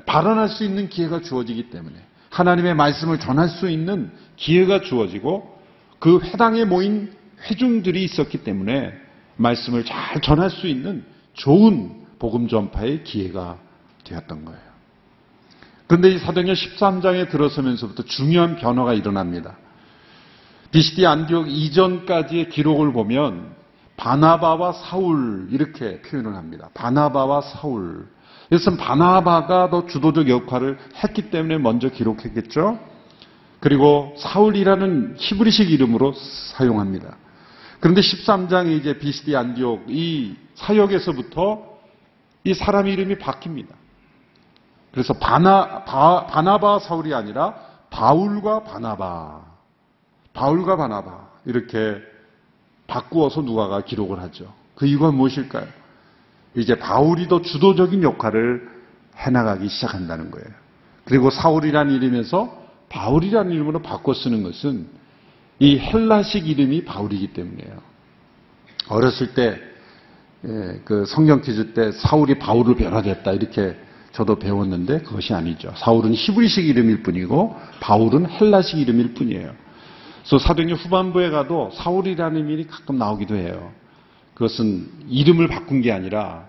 발언할 0.07 0.49
수 0.49 0.65
있는 0.65 0.89
기회가 0.89 1.21
주어지기 1.21 1.71
때문에 1.71 1.97
하나님의 2.31 2.75
말씀을 2.75 3.19
전할 3.19 3.49
수 3.49 3.71
있는 3.71 4.11
기회가 4.37 4.83
주어지고 4.83 5.59
그 5.99 6.21
회당에 6.21 6.65
모인 6.65 7.13
회중들이 7.49 8.05
있었기 8.05 8.39
때문에 8.45 8.93
말씀을 9.37 9.85
잘 9.85 10.21
전할 10.21 10.51
수 10.51 10.67
있는 10.67 11.05
좋은 11.33 12.07
복음 12.19 12.49
전파의 12.49 13.05
기회가 13.05 13.59
되었던 14.05 14.45
거예요. 14.45 14.61
그런데 15.87 16.11
이 16.11 16.19
사도행전 16.19 16.55
13장에 16.55 17.31
들어서면서부터 17.31 18.05
중요한 18.05 18.57
변화가 18.57 18.93
일어납니다. 18.93 19.57
비시디 20.71 21.07
안디옥 21.07 21.49
이전까지의 21.49 22.51
기록을 22.51 22.93
보면 22.93 23.57
바나바와 23.97 24.73
사울 24.73 25.49
이렇게 25.51 26.03
표현을 26.03 26.37
합니다. 26.37 26.69
바나바와 26.75 27.41
사울. 27.41 28.07
이것은 28.51 28.77
바나바가 28.77 29.71
더 29.71 29.87
주도적 29.87 30.29
역할을 30.29 30.79
했기 31.03 31.31
때문에 31.31 31.59
먼저 31.59 31.89
기록했겠죠. 31.91 32.79
그리고 33.61 34.15
사울이라는 34.19 35.17
히브리식 35.19 35.71
이름으로 35.71 36.15
사용합니다. 36.57 37.17
그런데 37.81 38.01
13장에 38.01 38.79
이제 38.79 38.99
비시디 38.99 39.37
안디옥 39.37 39.85
이 39.89 40.37
사역에서부터 40.55 41.63
이 42.45 42.55
사람 42.55 42.87
이름이 42.87 43.17
바뀝니다. 43.17 43.69
그래서 44.93 45.13
바나, 45.15 45.85
바, 45.85 46.27
바나바 46.27 46.79
사울이 46.81 47.15
아니라 47.15 47.55
바울과 47.91 48.65
바나바, 48.65 49.43
바울과 50.33 50.77
바나바 50.77 51.29
이렇게 51.45 52.01
바꾸어서 52.87 53.43
누가가 53.43 53.83
기록을 53.83 54.21
하죠. 54.23 54.53
그 54.75 54.87
이유가 54.87 55.11
무엇일까요? 55.11 55.67
이제 56.59 56.75
바울이 56.75 57.29
더 57.29 57.41
주도적인 57.41 58.03
역할을 58.03 58.69
해나가기 59.17 59.69
시작한다는 59.69 60.31
거예요. 60.31 60.47
그리고 61.05 61.31
사울이라는 61.31 61.95
이름에서 61.95 62.67
바울이라는 62.89 63.53
이름으로 63.53 63.83
바꿔 63.83 64.13
쓰는 64.13 64.43
것은 64.43 64.87
이 65.61 65.79
헬라식 65.79 66.49
이름이 66.49 66.85
바울이기 66.85 67.29
때문이에요. 67.29 67.83
어렸을 68.89 69.35
때, 69.35 69.61
예, 70.47 70.81
그 70.85 71.05
성경 71.07 71.43
퀴즈 71.43 71.73
때 71.75 71.93
사울이 71.93 72.39
바울을 72.39 72.77
변화됐다 72.77 73.33
이렇게 73.33 73.77
저도 74.13 74.39
배웠는데 74.39 75.01
그것이 75.01 75.35
아니죠. 75.35 75.73
사울은 75.77 76.15
히브리식 76.15 76.67
이름일 76.67 77.03
뿐이고 77.03 77.57
바울은 77.81 78.29
헬라식 78.31 78.79
이름일 78.79 79.15
뿐이에요. 79.15 79.53
그래서 80.21 80.39
사도행전 80.45 80.79
후반부에 80.79 81.31
가도 81.31 81.71
사울이라는 81.75 82.49
이름이 82.49 82.67
가끔 82.67 82.99
나오기도 82.99 83.37
해요. 83.37 83.73
그것은 84.35 84.89
이름을 85.09 85.49
바꾼 85.49 85.83
게 85.83 85.93
아니라 85.93 86.48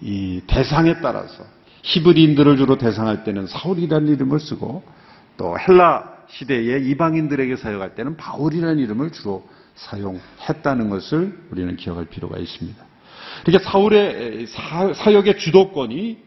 이 0.00 0.42
대상에 0.46 1.00
따라서 1.00 1.44
히브리인들을 1.82 2.56
주로 2.56 2.76
대상할 2.76 3.24
때는 3.24 3.46
사울이라는 3.46 4.08
이름을 4.14 4.40
쓰고 4.40 4.82
또 5.36 5.56
헬라 5.58 6.18
시대의 6.28 6.86
이방인들에게 6.90 7.56
사용할 7.56 7.94
때는 7.94 8.16
바울이라는 8.16 8.78
이름을 8.78 9.10
주로 9.12 9.46
사용했다는 9.76 10.90
것을 10.90 11.38
우리는 11.50 11.76
기억할 11.76 12.06
필요가 12.06 12.38
있습니다. 12.38 12.84
이렇게 13.46 13.64
사울의 13.64 14.46
사역의 14.94 15.38
주도권이 15.38 16.18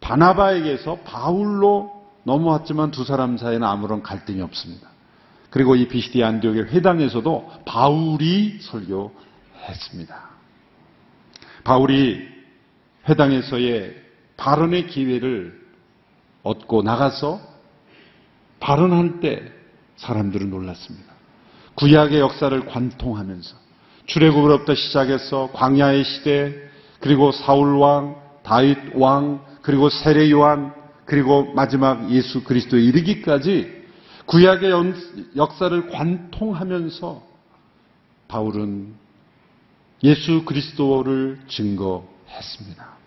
바나바에게서 0.00 1.00
바울로 1.04 2.00
넘어왔지만 2.22 2.90
두 2.90 3.04
사람 3.04 3.36
사이에는 3.36 3.66
아무런 3.66 4.02
갈등이 4.02 4.40
없습니다. 4.42 4.88
그리고 5.50 5.74
이 5.74 5.88
비시디 5.88 6.22
안디옥의 6.22 6.66
회당에서도 6.66 7.50
바울이 7.64 8.60
설교했습니다. 8.60 10.30
바울이 11.64 12.39
회당에서의 13.10 13.96
발언의 14.36 14.86
기회를 14.86 15.60
얻고 16.42 16.82
나가서 16.82 17.40
발언할 18.60 19.20
때 19.20 19.52
사람들은 19.96 20.48
놀랐습니다. 20.48 21.12
구약의 21.74 22.20
역사를 22.20 22.66
관통하면서 22.66 23.56
출애굽으로부터 24.06 24.74
시작해서 24.74 25.50
광야의 25.52 26.04
시대 26.04 26.54
그리고 27.00 27.32
사울 27.32 27.76
왕, 27.76 28.16
다윗 28.42 28.78
왕, 28.94 29.44
그리고 29.62 29.88
세례 29.88 30.30
요한 30.30 30.74
그리고 31.04 31.52
마지막 31.54 32.10
예수 32.10 32.44
그리스도에 32.44 32.80
이르기까지 32.80 33.80
구약의 34.26 34.70
역사를 35.36 35.90
관통하면서 35.90 37.22
바울은 38.28 38.94
예수 40.04 40.44
그리스도를 40.44 41.40
증거했습니다. 41.48 42.99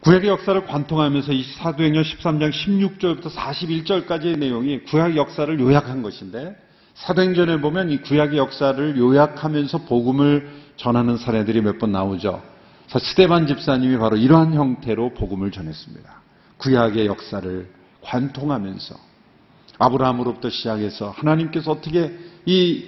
구약의 0.00 0.30
역사를 0.30 0.64
관통하면서 0.64 1.32
이 1.32 1.42
사도행전 1.42 2.02
13장 2.04 2.50
16절부터 2.50 3.30
41절까지의 3.34 4.38
내용이 4.38 4.80
구약 4.84 5.14
역사를 5.14 5.60
요약한 5.60 6.02
것인데 6.02 6.56
사도행전에 6.94 7.60
보면 7.60 7.90
이 7.90 7.98
구약의 7.98 8.38
역사를 8.38 8.96
요약하면서 8.96 9.82
복음을 9.84 10.48
전하는 10.76 11.18
사례들이 11.18 11.60
몇 11.60 11.78
번 11.78 11.92
나오죠. 11.92 12.42
스테반 12.88 13.46
집사님이 13.46 13.98
바로 13.98 14.16
이러한 14.16 14.54
형태로 14.54 15.12
복음을 15.14 15.50
전했습니다. 15.50 16.10
구약의 16.56 17.06
역사를 17.06 17.68
관통하면서 18.00 18.94
아브라함으로부터 19.78 20.48
시작해서 20.48 21.10
하나님께서 21.10 21.72
어떻게 21.72 22.16
이 22.46 22.84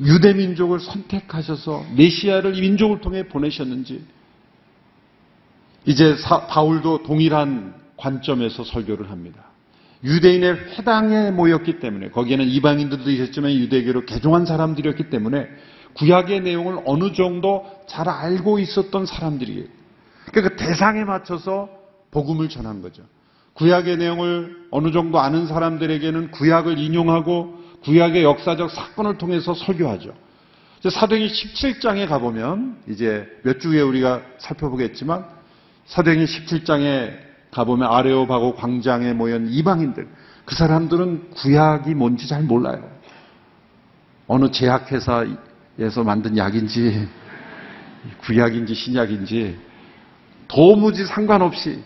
유대 0.00 0.34
민족을 0.34 0.80
선택하셔서 0.80 1.84
메시아를 1.96 2.56
이 2.56 2.60
민족을 2.62 3.00
통해 3.00 3.28
보내셨는지 3.28 4.04
이제 5.86 6.16
사, 6.16 6.46
바울도 6.46 7.02
동일한 7.02 7.74
관점에서 7.96 8.64
설교를 8.64 9.10
합니다. 9.10 9.44
유대인의 10.04 10.52
회당에 10.78 11.30
모였기 11.30 11.80
때문에 11.80 12.10
거기에는 12.10 12.46
이방인들도 12.46 13.10
있었지만 13.10 13.52
유대교로 13.52 14.04
개종한 14.04 14.46
사람들이었기 14.46 15.10
때문에 15.10 15.48
구약의 15.94 16.42
내용을 16.42 16.82
어느 16.84 17.12
정도 17.12 17.66
잘 17.88 18.08
알고 18.08 18.60
있었던 18.60 19.06
사람들이에요. 19.06 19.64
그러니까 20.26 20.50
그 20.50 20.56
대상에 20.56 21.04
맞춰서 21.04 21.68
복음을 22.10 22.48
전한 22.48 22.82
거죠. 22.82 23.02
구약의 23.54 23.96
내용을 23.96 24.68
어느 24.70 24.92
정도 24.92 25.18
아는 25.18 25.46
사람들에게는 25.48 26.30
구약을 26.30 26.78
인용하고 26.78 27.58
구약의 27.82 28.22
역사적 28.22 28.70
사건을 28.70 29.18
통해서 29.18 29.54
설교하죠. 29.54 30.14
사도행전 30.88 31.34
17장에 31.34 32.08
가보면 32.08 32.82
이제 32.88 33.26
몇주 33.42 33.70
후에 33.70 33.80
우리가 33.80 34.22
살펴보겠지만 34.38 35.37
사도행전 35.88 36.26
17장에 36.26 37.16
가보면 37.50 37.90
아레오바고 37.90 38.54
광장에 38.56 39.14
모인 39.14 39.48
이방인들 39.48 40.06
그 40.44 40.54
사람들은 40.54 41.30
구약이 41.30 41.94
뭔지 41.94 42.28
잘 42.28 42.42
몰라요. 42.42 42.88
어느 44.26 44.50
제약회사에서 44.50 46.04
만든 46.04 46.36
약인지 46.36 47.08
구약인지 48.22 48.74
신약인지 48.74 49.58
도무지 50.46 51.06
상관없이 51.06 51.82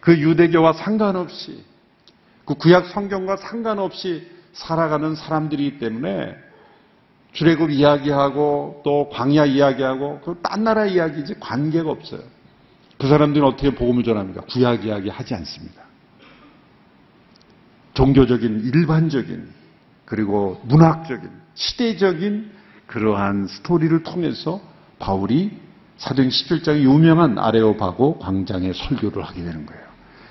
그 0.00 0.18
유대교와 0.18 0.72
상관없이 0.72 1.62
그 2.46 2.54
구약 2.54 2.86
성경과 2.86 3.36
상관없이 3.36 4.30
살아가는 4.54 5.14
사람들이기 5.14 5.78
때문에 5.78 6.34
출애굽 7.32 7.70
이야기하고 7.70 8.80
또 8.82 9.10
광야 9.10 9.44
이야기하고 9.44 10.20
그 10.20 10.40
딴 10.42 10.64
나라 10.64 10.86
이야기지 10.86 11.38
관계가 11.38 11.90
없어요. 11.90 12.37
그 12.98 13.06
사람들은 13.06 13.46
어떻게 13.46 13.74
복음을 13.74 14.02
전합니까? 14.02 14.42
구약 14.42 14.84
이야기 14.84 15.08
하지 15.08 15.34
않습니다. 15.34 15.82
종교적인 17.94 18.70
일반적인 18.74 19.48
그리고 20.04 20.60
문학적인 20.64 21.30
시대적인 21.54 22.50
그러한 22.86 23.46
스토리를 23.46 24.02
통해서 24.02 24.60
바울이 24.98 25.52
사도행 25.98 26.30
17장의 26.30 26.82
유명한 26.82 27.38
아레오바고 27.38 28.18
광장의 28.18 28.74
설교를 28.74 29.22
하게 29.22 29.42
되는 29.42 29.66
거예요. 29.66 29.82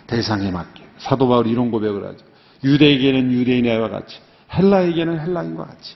대상에 0.07 0.49
맞게. 0.51 0.83
사도 0.97 1.27
바울이 1.27 1.51
이런 1.51 1.71
고백을 1.71 2.05
하죠. 2.07 2.25
유대에게는 2.63 3.31
유대인과 3.31 3.89
같이, 3.89 4.19
헬라에게는 4.53 5.19
헬라인과 5.19 5.65
같이, 5.65 5.95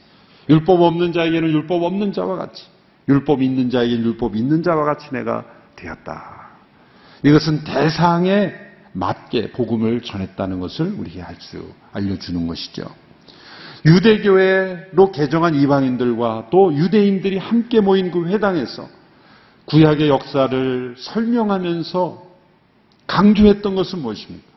율법 0.49 0.81
없는 0.81 1.13
자에게는 1.13 1.49
율법 1.49 1.83
없는 1.83 2.13
자와 2.13 2.35
같이, 2.35 2.65
율법 3.07 3.41
있는 3.41 3.69
자에게는 3.69 4.03
율법 4.05 4.35
있는 4.35 4.61
자와 4.61 4.83
같이 4.83 5.07
내가 5.11 5.45
되었다. 5.75 6.40
이것은 7.23 7.63
대상에 7.63 8.53
맞게 8.93 9.51
복음을 9.51 10.01
전했다는 10.01 10.59
것을 10.59 10.93
우리에게 10.97 11.21
알수 11.21 11.73
알려주는 11.93 12.47
것이죠. 12.47 12.89
유대교회로 13.85 15.11
개정한 15.11 15.55
이방인들과 15.55 16.47
또 16.51 16.73
유대인들이 16.73 17.37
함께 17.37 17.79
모인 17.79 18.11
그 18.11 18.27
회당에서 18.27 18.87
구약의 19.65 20.09
역사를 20.09 20.95
설명하면서 20.97 22.31
강조했던 23.07 23.75
것은 23.75 23.99
무엇입니까? 23.99 24.51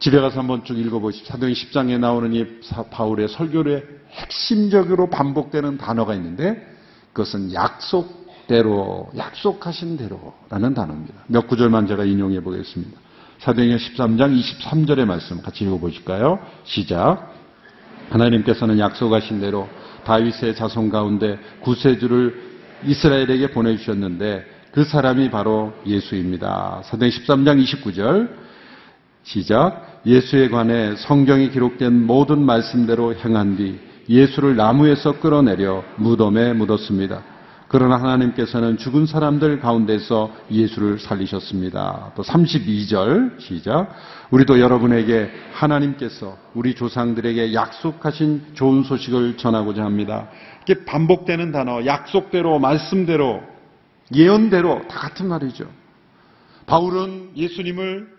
집에 0.00 0.20
가서 0.20 0.38
한번 0.38 0.64
쭉 0.64 0.78
읽어보십시오. 0.78 1.32
사도행 1.32 1.54
10장에 1.54 1.98
나오는 1.98 2.32
이 2.32 2.46
바울의 2.90 3.28
설교에 3.28 3.82
핵심적으로 4.12 5.10
반복되는 5.10 5.78
단어가 5.78 6.14
있는데 6.14 6.64
그것은 7.12 7.52
약속 7.52 8.27
대로, 8.48 9.08
약속하신 9.16 9.96
대로라는 9.96 10.74
단어입니다. 10.74 11.14
몇 11.28 11.46
구절만 11.46 11.86
제가 11.86 12.04
인용해 12.04 12.40
보겠습니다. 12.40 12.98
사도행전 13.38 13.78
13장 13.78 14.40
23절의 14.40 15.04
말씀 15.04 15.40
같이 15.40 15.64
읽어보실까요? 15.64 16.40
시작. 16.64 17.34
하나님께서는 18.10 18.78
약속하신 18.78 19.40
대로 19.40 19.68
다윗의 20.04 20.56
자손 20.56 20.90
가운데 20.90 21.38
구세주를 21.60 22.48
이스라엘에게 22.86 23.50
보내주셨는데 23.50 24.44
그 24.72 24.84
사람이 24.84 25.30
바로 25.30 25.72
예수입니다. 25.86 26.82
사도행 26.84 27.12
13장 27.12 27.62
29절 27.62 28.28
시작 29.22 30.00
예수에 30.06 30.48
관해 30.48 30.96
성경이 30.96 31.50
기록된 31.50 32.06
모든 32.06 32.40
말씀대로 32.40 33.14
행한 33.14 33.56
뒤 33.56 33.78
예수를 34.08 34.56
나무에서 34.56 35.20
끌어내려 35.20 35.84
무덤에 35.96 36.54
묻었습니다. 36.54 37.37
그러나 37.68 37.96
하나님께서는 37.96 38.78
죽은 38.78 39.04
사람들 39.04 39.60
가운데서 39.60 40.34
예수를 40.50 40.98
살리셨습니다. 40.98 42.12
또 42.16 42.22
32절 42.22 43.38
시작. 43.40 43.94
우리도 44.30 44.58
여러분에게 44.58 45.30
하나님께서 45.52 46.38
우리 46.54 46.74
조상들에게 46.74 47.52
약속하신 47.52 48.54
좋은 48.54 48.84
소식을 48.84 49.36
전하고자 49.36 49.84
합니다. 49.84 50.28
이게 50.62 50.84
반복되는 50.86 51.52
단어, 51.52 51.84
약속대로, 51.84 52.58
말씀대로, 52.58 53.42
예언대로 54.14 54.88
다 54.88 55.00
같은 55.00 55.28
말이죠. 55.28 55.68
바울은 56.64 57.32
예수님을 57.36 58.16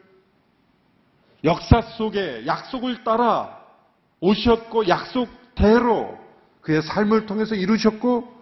역사 1.44 1.82
속에 1.82 2.44
약속을 2.46 3.04
따라 3.04 3.58
오셨고 4.20 4.88
약속대로 4.88 6.18
그의 6.62 6.84
삶을 6.84 7.26
통해서 7.26 7.56
이루셨고 7.56 8.39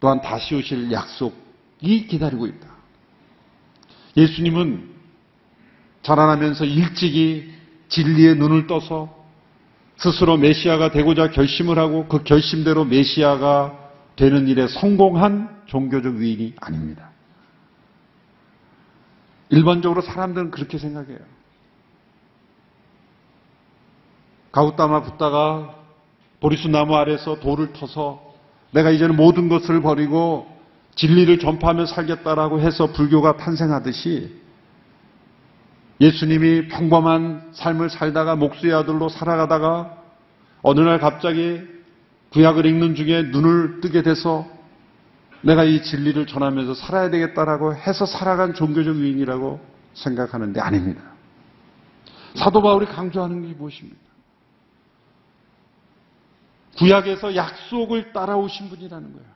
또한 0.00 0.20
다시 0.20 0.54
오실 0.54 0.92
약속이 0.92 2.06
기다리고 2.06 2.46
있다. 2.46 2.68
예수님은 4.16 4.90
자라나면서 6.02 6.64
일찍이 6.64 7.52
진리의 7.88 8.36
눈을 8.36 8.66
떠서 8.66 9.16
스스로 9.96 10.36
메시아가 10.36 10.90
되고자 10.90 11.30
결심을 11.30 11.78
하고 11.78 12.06
그 12.06 12.22
결심대로 12.22 12.84
메시아가 12.84 13.90
되는 14.16 14.48
일에 14.48 14.68
성공한 14.68 15.62
종교적 15.66 16.14
위인이 16.14 16.54
아닙니다. 16.60 17.10
일반적으로 19.50 20.02
사람들은 20.02 20.50
그렇게 20.50 20.78
생각해요. 20.78 21.18
가우따마 24.52 25.02
붓다가 25.02 25.74
보리수 26.40 26.68
나무 26.68 26.94
아래서 26.96 27.38
돌을 27.40 27.72
터서 27.72 28.27
내가 28.72 28.90
이제는 28.90 29.16
모든 29.16 29.48
것을 29.48 29.80
버리고 29.82 30.46
진리를 30.94 31.38
전파하며 31.38 31.86
살겠다라고 31.86 32.60
해서 32.60 32.88
불교가 32.92 33.36
탄생하듯이 33.36 34.36
예수님이 36.00 36.68
평범한 36.68 37.50
삶을 37.52 37.90
살다가 37.90 38.36
목수의 38.36 38.72
아들로 38.74 39.08
살아가다가 39.08 39.96
어느 40.62 40.80
날 40.80 40.98
갑자기 40.98 41.62
구약을 42.30 42.66
읽는 42.66 42.94
중에 42.94 43.22
눈을 43.22 43.80
뜨게 43.80 44.02
돼서 44.02 44.46
내가 45.42 45.64
이 45.64 45.82
진리를 45.82 46.26
전하면서 46.26 46.74
살아야 46.74 47.10
되겠다라고 47.10 47.74
해서 47.74 48.06
살아간 48.06 48.54
종교적 48.54 48.96
유인이라고 48.96 49.60
생각하는데 49.94 50.60
아닙니다. 50.60 51.00
사도 52.34 52.60
바울이 52.60 52.86
강조하는 52.86 53.46
게 53.46 53.54
무엇입니까? 53.54 54.07
구약에서 56.76 57.34
약속을 57.34 58.12
따라오신 58.12 58.68
분이라는 58.68 59.12
거예요. 59.12 59.28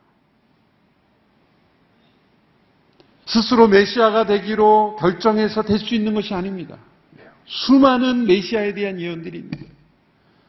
스스로 3.27 3.69
메시아가 3.69 4.27
되기로 4.27 4.97
결정해서 4.97 5.63
될 5.63 5.79
수 5.79 5.95
있는 5.95 6.15
것이 6.15 6.35
아닙니다. 6.35 6.77
수많은 7.47 8.27
메시아에 8.27 8.75
대한 8.75 9.01
예언들이 9.01 9.39
있는데 9.39 9.67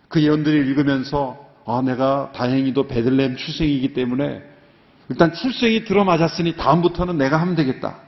그 0.07 0.21
예언들을 0.21 0.67
읽으면서 0.67 1.49
아 1.65 1.81
내가 1.81 2.31
다행히도 2.33 2.87
베들레헴 2.87 3.37
출생이기 3.37 3.93
때문에 3.93 4.43
일단 5.09 5.33
출생이 5.33 5.85
들어맞았으니 5.85 6.55
다음부터는 6.55 7.17
내가 7.17 7.37
하면 7.37 7.55
되겠다. 7.55 7.99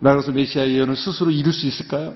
라고 0.00 0.20
해서 0.20 0.32
메시아 0.32 0.68
예언을 0.68 0.96
스스로 0.96 1.30
이룰 1.30 1.52
수 1.52 1.66
있을까요? 1.66 2.14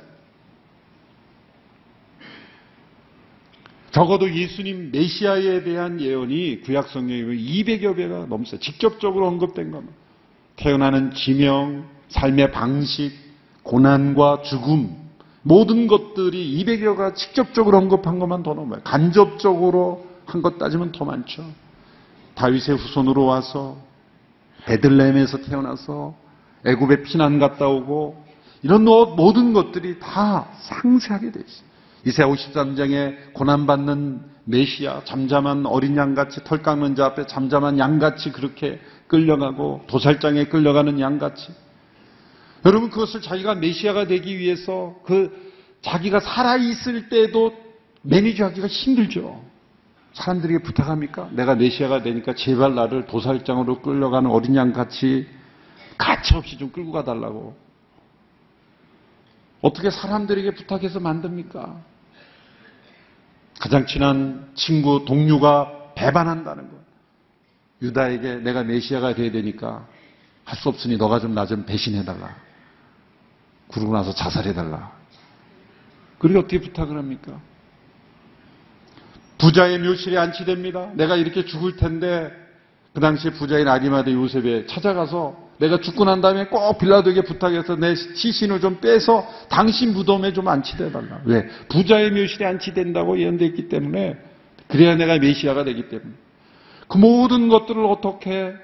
적어도 3.90 4.32
예수님 4.32 4.90
메시아에 4.92 5.64
대한 5.64 6.00
예언이 6.00 6.60
구약 6.62 6.88
성경에 6.88 7.22
200여 7.22 7.96
배가 7.96 8.26
넘어요. 8.26 8.44
직접적으로 8.60 9.26
언급된 9.26 9.70
겁니다. 9.70 9.94
태어나는 10.56 11.12
지명, 11.14 11.84
삶의 12.08 12.52
방식, 12.52 13.12
고난과 13.62 14.42
죽음, 14.42 14.94
모든 15.42 15.86
것들이 15.86 16.62
200여가 16.64 17.14
직접적으로 17.14 17.78
언급한 17.78 18.18
것만 18.18 18.42
더 18.42 18.54
넘어요. 18.54 18.80
간접적으로 18.82 20.06
한 20.26 20.42
것 20.42 20.58
따지면 20.58 20.92
더 20.92 21.04
많죠. 21.06 21.42
다윗의 22.34 22.76
후손으로 22.76 23.24
와서 23.24 23.78
베들레헴에서 24.66 25.38
태어나서 25.38 26.14
애굽에 26.66 27.02
피난 27.02 27.38
갔다 27.38 27.66
오고 27.68 28.22
이런 28.62 28.84
모든 28.84 29.52
것들이 29.54 29.98
다 29.98 30.48
상세하게 30.60 31.32
돼 31.32 31.40
있어요. 31.40 31.67
이세 32.04 32.22
53장에 32.24 33.32
고난받는 33.32 34.20
메시아, 34.44 35.02
잠잠한 35.04 35.66
어린 35.66 35.96
양같이 35.96 36.42
털 36.44 36.62
깎는 36.62 36.94
자 36.94 37.06
앞에 37.06 37.26
잠잠한 37.26 37.78
양같이 37.78 38.32
그렇게 38.32 38.80
끌려가고 39.06 39.82
도살장에 39.88 40.44
끌려가는 40.44 41.00
양같이 41.00 41.52
여러분 42.64 42.90
그것을 42.90 43.20
자기가 43.20 43.56
메시아가 43.56 44.06
되기 44.06 44.38
위해서 44.38 44.96
그 45.04 45.52
자기가 45.82 46.20
살아있을 46.20 47.08
때도 47.08 47.52
매니저하기가 48.02 48.66
힘들죠. 48.66 49.42
사람들에게 50.12 50.62
부탁합니까? 50.62 51.28
내가 51.32 51.54
메시아가 51.54 52.02
되니까 52.02 52.34
제발 52.34 52.74
나를 52.74 53.06
도살장으로 53.06 53.80
끌려가는 53.82 54.30
어린 54.30 54.56
양같이 54.56 55.26
가차없이 55.96 56.58
좀 56.58 56.70
끌고 56.70 56.92
가달라고. 56.92 57.54
어떻게 59.60 59.90
사람들에게 59.90 60.54
부탁해서 60.54 61.00
만듭니까? 61.00 61.82
가장 63.60 63.86
친한 63.86 64.50
친구, 64.54 65.04
동료가 65.04 65.92
배반한다는 65.94 66.70
것. 66.70 66.78
유다에게 67.82 68.36
내가 68.36 68.62
메시아가 68.62 69.14
돼야 69.14 69.30
되니까 69.32 69.86
할 70.44 70.58
수 70.58 70.68
없으니 70.70 70.96
너가 70.96 71.20
좀나좀 71.20 71.66
배신해달라. 71.66 72.34
그러고 73.70 73.92
나서 73.92 74.14
자살해달라. 74.14 74.92
그리고 76.18 76.40
어떻게 76.40 76.58
부탁을 76.60 76.96
합니까? 76.96 77.38
부자의 79.36 79.78
묘실에 79.78 80.16
안치됩니다. 80.16 80.92
내가 80.94 81.16
이렇게 81.16 81.44
죽을 81.44 81.76
텐데 81.76 82.32
그 82.94 83.00
당시에 83.00 83.32
부자인 83.32 83.68
아리마대 83.68 84.12
요셉에 84.12 84.66
찾아가서 84.66 85.47
내가 85.58 85.80
죽고 85.80 86.04
난 86.04 86.20
다음에 86.20 86.46
꼭 86.46 86.78
빌라도에게 86.78 87.22
부탁해서 87.22 87.76
내 87.76 87.94
시신을 87.94 88.60
좀 88.60 88.80
빼서 88.80 89.26
당신 89.48 89.92
무덤에 89.92 90.32
좀 90.32 90.48
안치돼달라. 90.48 91.22
왜? 91.24 91.48
부자의 91.68 92.12
묘실에 92.12 92.46
안치된다고 92.46 93.18
예언되어 93.18 93.48
있기 93.48 93.68
때문에 93.68 94.16
그래야 94.68 94.94
내가 94.94 95.18
메시아가 95.18 95.64
되기 95.64 95.88
때문에 95.88 96.12
그 96.86 96.96
모든 96.96 97.48
것들을 97.48 97.84
어떻게 97.84 98.54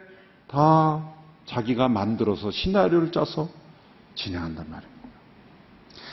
다 0.47 1.13
자기가 1.47 1.89
만들어서 1.89 2.51
시나리오를 2.51 3.13
짜서 3.13 3.49
진행한단 4.15 4.67
말입니다. 4.71 4.95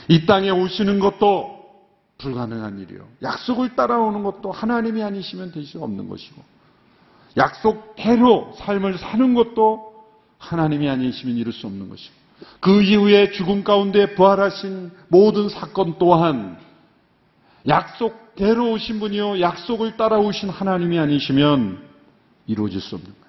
이 0.08 0.26
땅에 0.26 0.50
오시는 0.50 0.98
것도 0.98 1.62
불가능한 2.18 2.80
일이요. 2.80 3.06
약속을 3.22 3.76
따라오는 3.76 4.22
것도 4.22 4.50
하나님이 4.50 5.02
아니시면 5.02 5.52
될 5.52 5.64
수 5.64 5.82
없는 5.82 6.08
것이고, 6.08 6.42
약속대로 7.36 8.52
삶을 8.56 8.98
사는 8.98 9.34
것도 9.34 9.91
하나님이 10.42 10.88
아니시면 10.88 11.36
이룰 11.36 11.52
수 11.52 11.66
없는 11.66 11.88
것이고, 11.88 12.14
그 12.60 12.82
이후에 12.82 13.30
죽음 13.30 13.62
가운데 13.62 14.14
부활하신 14.14 14.90
모든 15.08 15.48
사건 15.48 15.96
또한 15.98 16.58
약속대로 17.68 18.72
오신 18.72 18.98
분이요, 18.98 19.40
약속을 19.40 19.96
따라오신 19.96 20.48
하나님이 20.48 20.98
아니시면 20.98 21.80
이루어질 22.48 22.80
수 22.80 22.96
없는 22.96 23.08
거예요. 23.08 23.22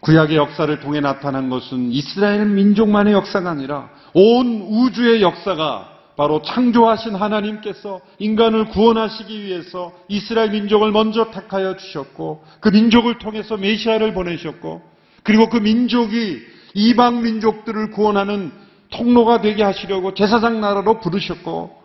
구약의 0.00 0.36
역사를 0.36 0.78
통해 0.80 1.00
나타난 1.00 1.48
것은 1.48 1.90
이스라엘 1.90 2.44
민족만의 2.46 3.14
역사가 3.14 3.50
아니라 3.50 3.90
온 4.12 4.60
우주의 4.68 5.22
역사가 5.22 5.95
바로 6.16 6.40
창조하신 6.42 7.14
하나님께서 7.14 8.00
인간을 8.18 8.68
구원하시기 8.68 9.42
위해서 9.42 9.92
이스라엘 10.08 10.50
민족을 10.50 10.90
먼저 10.90 11.30
택하여 11.30 11.76
주셨고 11.76 12.44
그 12.60 12.70
민족을 12.70 13.18
통해서 13.18 13.56
메시아를 13.56 14.14
보내셨고 14.14 14.82
그리고 15.22 15.48
그 15.48 15.58
민족이 15.58 16.40
이방 16.74 17.22
민족들을 17.22 17.90
구원하는 17.90 18.52
통로가 18.90 19.40
되게 19.42 19.62
하시려고 19.62 20.14
제사장 20.14 20.60
나라로 20.60 21.00
부르셨고 21.00 21.82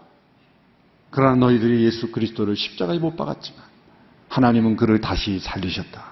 그러나 1.09 1.35
너희들이 1.35 1.83
예수 1.83 2.11
그리스도를 2.11 2.55
십자가에 2.55 2.99
못 2.99 3.17
박았지만 3.17 3.61
하나님은 4.29 4.77
그를 4.77 5.01
다시 5.01 5.39
살리셨다. 5.39 6.05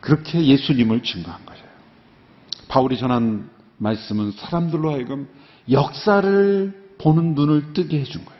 그렇게 0.00 0.44
예수님을 0.46 1.02
증거한 1.02 1.44
거예요. 1.46 1.64
바울이 2.68 2.96
전한 2.96 3.50
말씀은 3.78 4.32
사람들로 4.32 4.92
하여금 4.92 5.28
역사를 5.70 6.86
보는 6.98 7.34
눈을 7.34 7.72
뜨게 7.72 8.00
해준 8.00 8.24
거예요. 8.24 8.36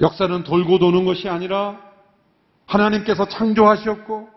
역사는 0.00 0.44
돌고 0.44 0.78
도는 0.78 1.04
것이 1.04 1.28
아니라 1.28 1.78
하나님께서 2.66 3.28
창조하셨고 3.28 4.28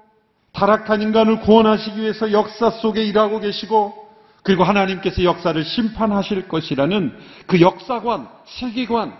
타락한 0.54 1.02
인간을 1.02 1.41
구원하시기 1.41 2.00
위해서 2.00 2.32
역사 2.32 2.69
속에 2.69 3.04
일하고 3.06 3.39
계시고 3.39 4.02
그리고 4.43 4.63
하나님께서 4.63 5.24
역사를 5.24 5.63
심판하실 5.63 6.47
것이라는 6.47 7.15
그 7.45 7.62
역사관, 7.62 8.28
세계관, 8.45 9.15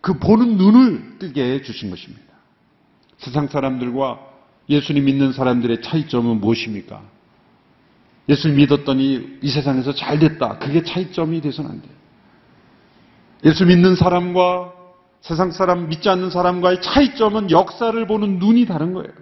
그 0.00 0.18
보는 0.18 0.56
눈을 0.56 1.18
뜨게 1.18 1.54
해주신 1.54 1.90
것입니다. 1.90 2.22
세상 3.18 3.48
사람들과 3.48 4.20
예수님 4.68 5.04
믿는 5.04 5.32
사람들의 5.32 5.82
차이점은 5.82 6.40
무엇입니까? 6.40 7.02
예수를 8.28 8.56
믿었더니 8.56 9.38
이 9.42 9.50
세상에서 9.50 9.94
잘 9.94 10.18
됐다. 10.18 10.58
그게 10.58 10.82
차이점이 10.82 11.40
돼서는 11.40 11.70
안 11.70 11.82
돼요. 11.82 11.92
예수 13.44 13.66
믿는 13.66 13.96
사람과 13.96 14.72
세상 15.20 15.50
사람 15.50 15.88
믿지 15.88 16.08
않는 16.08 16.30
사람과의 16.30 16.82
차이점은 16.82 17.50
역사를 17.50 18.06
보는 18.06 18.38
눈이 18.38 18.66
다른 18.66 18.92
거예요. 18.92 19.12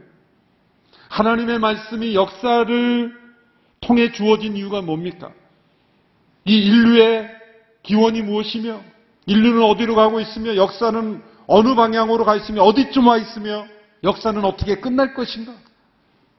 하나님의 1.08 1.58
말씀이 1.58 2.14
역사를 2.14 3.20
통해 3.80 4.12
주어진 4.12 4.56
이유가 4.56 4.82
뭡니까? 4.82 5.32
이 6.44 6.56
인류의 6.56 7.28
기원이 7.82 8.22
무엇이며 8.22 8.80
인류는 9.26 9.62
어디로 9.62 9.94
가고 9.94 10.20
있으며 10.20 10.56
역사는 10.56 11.22
어느 11.46 11.74
방향으로 11.74 12.24
가 12.24 12.36
있으며 12.36 12.62
어디쯤 12.62 13.06
와 13.06 13.16
있으며 13.16 13.66
역사는 14.04 14.44
어떻게 14.44 14.76
끝날 14.76 15.14
것인가? 15.14 15.52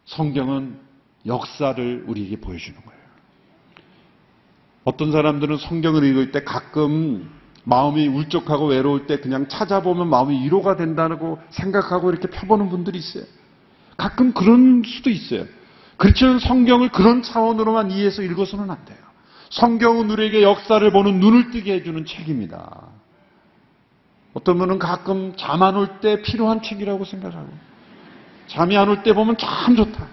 성경은 0.05 0.79
역사를 1.25 2.03
우리에게 2.07 2.37
보여주는 2.37 2.79
거예요. 2.79 3.01
어떤 4.83 5.11
사람들은 5.11 5.57
성경을 5.57 6.03
읽을 6.03 6.31
때 6.31 6.43
가끔 6.43 7.29
마음이 7.63 8.07
울적하고 8.07 8.67
외로울 8.67 9.05
때 9.05 9.19
그냥 9.19 9.47
찾아보면 9.47 10.09
마음이 10.09 10.43
위로가 10.43 10.75
된다고 10.75 11.39
생각하고 11.51 12.09
이렇게 12.09 12.27
펴보는 12.27 12.69
분들이 12.69 12.97
있어요. 12.97 13.23
가끔 13.97 14.33
그런 14.33 14.81
수도 14.83 15.11
있어요. 15.11 15.45
그렇지만 15.97 16.39
성경을 16.39 16.89
그런 16.89 17.21
차원으로만 17.21 17.91
이해해서 17.91 18.23
읽어서는 18.23 18.71
안 18.71 18.83
돼요. 18.85 18.97
성경은 19.51 20.09
우리에게 20.09 20.41
역사를 20.41 20.89
보는 20.91 21.19
눈을 21.19 21.51
뜨게 21.51 21.73
해주는 21.73 22.05
책입니다. 22.05 22.87
어떤 24.33 24.57
분은 24.57 24.79
가끔 24.79 25.33
잠 25.37 25.61
안 25.61 25.75
올 25.75 25.99
때 25.99 26.21
필요한 26.23 26.63
책이라고 26.63 27.05
생각하고 27.05 27.49
잠이 28.47 28.75
안 28.77 28.89
올 28.89 29.03
때 29.03 29.13
보면 29.13 29.37
참 29.37 29.75
좋다. 29.75 30.07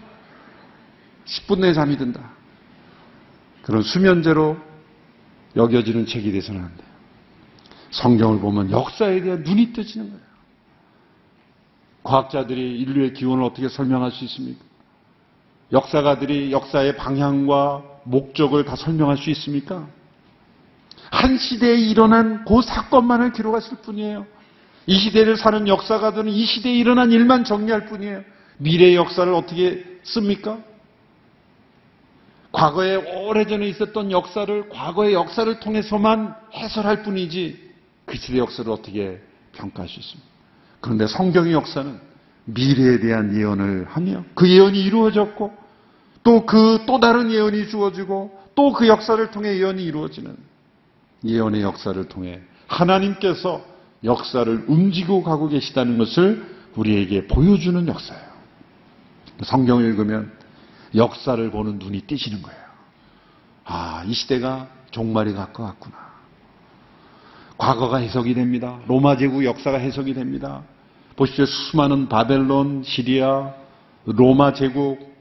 10분 1.29 1.61
내에 1.61 1.73
잠이 1.73 1.97
든다. 1.97 2.21
그런 3.62 3.83
수면제로 3.83 4.57
여겨지는 5.57 6.07
책이 6.07 6.33
돼서는 6.33 6.61
안 6.62 6.77
돼요. 6.77 6.88
성경을 7.91 8.41
보면 8.41 8.71
역사에 8.71 9.21
대한 9.21 9.43
눈이 9.43 9.73
떠지는 9.73 10.09
거예요. 10.09 10.29
과학자들이 12.03 12.79
인류의 12.81 13.12
기원을 13.12 13.45
어떻게 13.45 13.69
설명할 13.69 14.11
수 14.11 14.25
있습니까? 14.25 14.64
역사가들이 15.73 16.53
역사의 16.53 16.97
방향과 16.97 17.83
목적을 18.05 18.64
다 18.64 18.77
설명할 18.77 19.19
수 19.19 19.29
있습니까? 19.31 19.87
한 21.11 21.37
시대에 21.37 21.77
일어난 21.77 22.45
그 22.47 22.62
사건만을 22.62 23.33
기록하실 23.33 23.79
뿐이에요. 23.83 24.27
이 24.87 24.99
시대를 24.99 25.37
사는 25.37 25.69
역사가들은 25.69 26.31
이 26.31 26.45
시대에 26.47 26.75
일어난 26.75 27.12
일만 27.12 27.45
정리할 27.45 27.87
뿐이에요. 27.87 28.23
미래의 28.59 28.97
역사를 28.97 29.31
어떻게 29.35 29.85
씁니까? 30.03 30.59
과거에 32.53 32.97
오래전에 32.97 33.67
있었던 33.69 34.11
역사를 34.11 34.69
과거의 34.69 35.15
역사를 35.15 35.61
통해서만 35.61 36.35
해설할 36.55 37.03
뿐이지 37.03 37.69
그 38.07 38.17
시대 38.17 38.39
역사를 38.39 38.71
어떻게 38.71 39.21
평가할 39.53 39.89
수 39.89 40.01
있습니까? 40.01 40.29
그런데 40.81 41.07
성경의 41.07 41.53
역사는 41.53 42.01
미래에 42.45 43.01
대한 43.01 43.37
예언을 43.37 43.87
하며 43.89 44.25
그 44.35 44.49
예언이 44.49 44.83
이루어졌고 44.83 45.53
또 46.25 46.47
그또 46.47 47.01
다른 47.01 47.31
예언이 47.31 47.69
주어지고 47.69 48.39
또 48.55 48.73
그 48.73 48.89
역사를 48.89 49.31
통해 49.31 49.57
예언이 49.57 49.85
이루어지는 49.85 50.37
예언의 51.25 51.63
역사를 51.63 52.03
통해 52.09 52.41
하나님께서 52.67 53.65
역사를 54.05 54.65
움직이고 54.67 55.23
가고 55.23 55.49
계시다는 55.49 55.99
것을 55.99 56.45
우리에게 56.77 57.27
보여주는 57.27 57.87
역사예요. 57.87 58.29
성경을 59.43 59.85
읽으면 59.85 60.33
역사를 60.94 61.51
보는 61.51 61.79
눈이 61.79 62.03
띄시는 62.03 62.42
거예요. 62.42 62.61
아, 63.64 64.05
이 64.07 64.12
시대가 64.12 64.68
종말이 64.90 65.35
가까웠구나. 65.35 66.09
과거가 67.59 67.98
해석이 67.98 68.35
됩니다. 68.35 68.79
로마 68.87 69.16
제국 69.16 69.44
역사가 69.44 69.79
해석이 69.79 70.14
됩니다. 70.14 70.62
보십시오. 71.16 71.44
수많은 71.44 72.09
바벨론, 72.09 72.83
시리아, 72.85 73.53
로마 74.07 74.53
제국, 74.53 75.16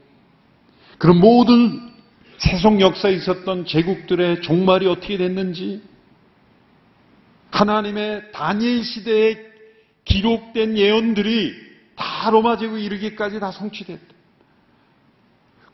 그런 0.98 1.18
모든 1.18 1.92
세속 2.38 2.80
역사에 2.80 3.12
있었던 3.14 3.66
제국들의 3.66 4.42
종말이 4.42 4.86
어떻게 4.86 5.16
됐는지, 5.16 5.82
하나님의 7.50 8.32
다니엘 8.32 8.84
시대에 8.84 9.36
기록된 10.04 10.78
예언들이 10.78 11.52
다 11.96 12.30
로마 12.30 12.56
제국 12.56 12.78
이르기까지 12.78 13.40
다 13.40 13.50
성취됐다. 13.50 14.17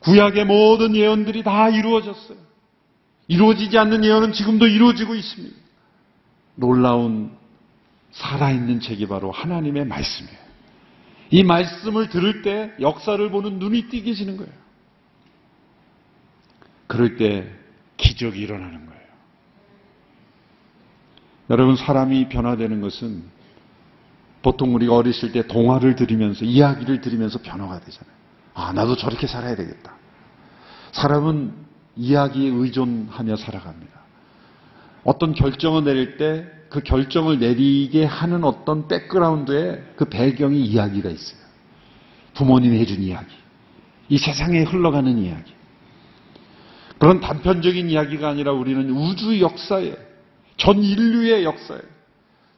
구약의 0.05 0.45
모든 0.45 0.95
예언들이 0.95 1.43
다 1.43 1.69
이루어졌어요. 1.69 2.37
이루어지지 3.27 3.77
않는 3.77 4.05
예언은 4.05 4.33
지금도 4.33 4.67
이루어지고 4.67 5.15
있습니다. 5.15 5.55
놀라운 6.55 7.31
살아있는 8.11 8.79
책이 8.81 9.07
바로 9.07 9.31
하나님의 9.31 9.85
말씀이에요. 9.85 10.45
이 11.31 11.43
말씀을 11.43 12.09
들을 12.09 12.43
때 12.43 12.71
역사를 12.79 13.29
보는 13.29 13.57
눈이 13.57 13.89
띄게지는 13.89 14.37
거예요. 14.37 14.53
그럴 16.85 17.17
때 17.17 17.51
기적이 17.97 18.41
일어나는 18.41 18.85
거예요. 18.85 19.01
여러분, 21.49 21.75
사람이 21.75 22.29
변화되는 22.29 22.79
것은 22.79 23.23
보통 24.43 24.75
우리가 24.75 24.95
어렸을 24.95 25.31
때 25.31 25.47
동화를 25.47 25.95
들으면서, 25.95 26.45
이야기를 26.45 27.01
들으면서 27.01 27.39
변화가 27.41 27.79
되잖아요. 27.79 28.15
아, 28.53 28.71
나도 28.71 28.95
저렇게 28.95 29.25
살아야 29.25 29.55
되겠다. 29.55 29.94
사람은 30.95 31.53
이야기에 31.95 32.49
의존하며 32.49 33.35
살아갑니다. 33.37 33.93
어떤 35.03 35.33
결정을 35.33 35.83
내릴 35.83 36.17
때 36.17 36.55
그 36.75 36.81
결정을 36.81 37.39
내리게 37.39 38.03
하는 38.03 38.43
어떤 38.43 38.89
백그라운드에 38.89 39.93
그 39.95 40.05
배경이 40.09 40.61
이야기가 40.61 41.09
있어요. 41.09 41.39
부모님이 42.33 42.79
해준 42.79 43.01
이야기. 43.01 43.33
이 44.09 44.17
세상에 44.17 44.63
흘러가는 44.63 45.17
이야기. 45.17 45.53
그런 46.97 47.21
단편적인 47.21 47.89
이야기가 47.89 48.27
아니라 48.27 48.51
우리는 48.51 48.89
우주 48.89 49.39
역사에, 49.39 49.95
전 50.57 50.83
인류의 50.83 51.45
역사에, 51.45 51.79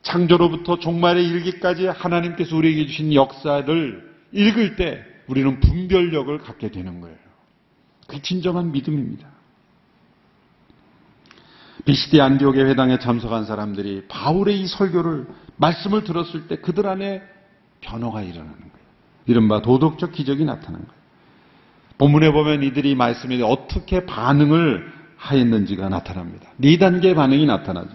창조로부터 0.02 0.80
종말의 0.80 1.28
일기까지 1.28 1.86
하나님께서 1.86 2.56
우리에게 2.56 2.88
주신 2.88 3.14
역사를 3.14 4.16
읽을 4.32 4.78
때 4.78 5.04
우리는 5.28 5.60
분별력을 5.60 6.36
갖게 6.40 6.72
되는 6.72 7.02
거예요. 7.02 7.18
그게 8.08 8.22
진정한 8.22 8.72
믿음입니다. 8.72 9.28
비시디 11.86 12.20
안디옥의 12.20 12.66
회당에 12.66 13.00
참석한 13.00 13.46
사람들이 13.46 14.06
바울의 14.08 14.60
이 14.60 14.68
설교를 14.68 15.28
말씀을 15.58 16.04
들었을 16.04 16.48
때 16.48 16.58
그들 16.58 16.88
안에 16.88 17.22
변화가 17.82 18.24
일어나는 18.24 18.54
거예요. 18.54 18.88
이른바 19.26 19.62
도덕적 19.62 20.12
기적이 20.12 20.46
나타난 20.46 20.82
거예요. 20.82 20.98
본문에 21.98 22.32
보면 22.32 22.64
이들이 22.64 22.96
말씀에 22.96 23.42
어떻게 23.42 24.06
반응을 24.06 24.92
하였는지가 25.18 25.90
나타납니다. 25.90 26.50
네 26.58 26.78
단계의 26.78 27.16
반응이 27.16 27.46
나타나죠. 27.46 27.90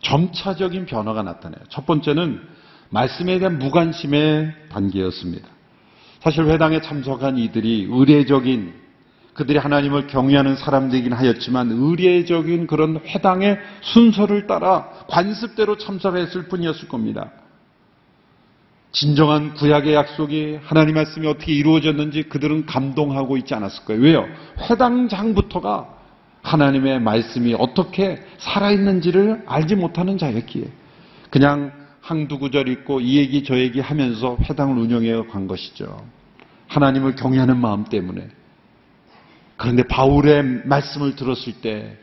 점차적인 0.00 0.86
변화가 0.86 1.22
나타나요. 1.22 1.62
첫 1.68 1.86
번째는 1.86 2.40
말씀에 2.90 3.38
대한 3.38 3.58
무관심의 3.58 4.54
단계였습니다. 4.70 5.48
사실 6.20 6.46
회당에 6.46 6.80
참석한 6.80 7.38
이들이 7.38 7.88
의례적인 7.90 8.83
그들이 9.34 9.58
하나님을 9.58 10.06
경외하는 10.06 10.56
사람들이긴 10.56 11.12
하였지만 11.12 11.70
의례적인 11.72 12.66
그런 12.66 13.00
회당의 13.04 13.58
순서를 13.82 14.46
따라 14.46 14.88
관습대로 15.08 15.76
참석했을 15.76 16.44
뿐이었을 16.44 16.88
겁니다. 16.88 17.32
진정한 18.92 19.54
구약의 19.54 19.92
약속이 19.92 20.60
하나님 20.62 20.94
말씀이 20.94 21.26
어떻게 21.26 21.52
이루어졌는지 21.52 22.24
그들은 22.24 22.64
감동하고 22.64 23.36
있지 23.38 23.52
않았을 23.54 23.84
거예요. 23.86 24.02
왜요? 24.02 24.24
회당장부터가 24.70 25.88
하나님의 26.42 27.00
말씀이 27.00 27.56
어떻게 27.58 28.22
살아있는지를 28.38 29.42
알지 29.46 29.74
못하는 29.74 30.16
자였기에 30.16 30.66
그냥 31.30 31.72
한두 32.00 32.38
구절 32.38 32.68
읽고 32.68 33.00
이 33.00 33.16
얘기 33.16 33.42
저 33.42 33.58
얘기 33.58 33.80
하면서 33.80 34.36
회당을 34.48 34.78
운영해 34.78 35.26
간 35.26 35.48
것이죠. 35.48 36.06
하나님을 36.68 37.16
경외하는 37.16 37.56
마음 37.56 37.84
때문에. 37.84 38.28
그런데 39.64 39.82
바울의 39.84 40.66
말씀을 40.66 41.16
들었을 41.16 41.54
때 41.62 41.96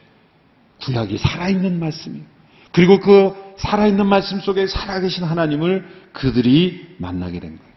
구약이 0.81 1.19
살아있는 1.19 1.79
말씀이에요. 1.79 2.25
그리고 2.71 2.99
그 2.99 3.35
살아있는 3.57 4.07
말씀 4.07 4.39
속에 4.39 4.65
살아계신 4.65 5.23
하나님을 5.23 5.85
그들이 6.11 6.95
만나게 6.97 7.39
된 7.39 7.57
거예요. 7.57 7.71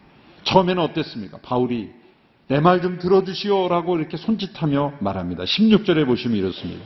처음에는 0.44 0.82
어땠습니까? 0.82 1.38
바울이 1.42 1.90
내 2.48 2.60
말 2.60 2.80
좀 2.80 2.98
들어주시오라고 2.98 3.98
이렇게 3.98 4.16
손짓하며 4.16 4.94
말합니다. 5.00 5.44
16절에 5.44 6.06
보시면 6.06 6.38
이렇습니다. 6.38 6.82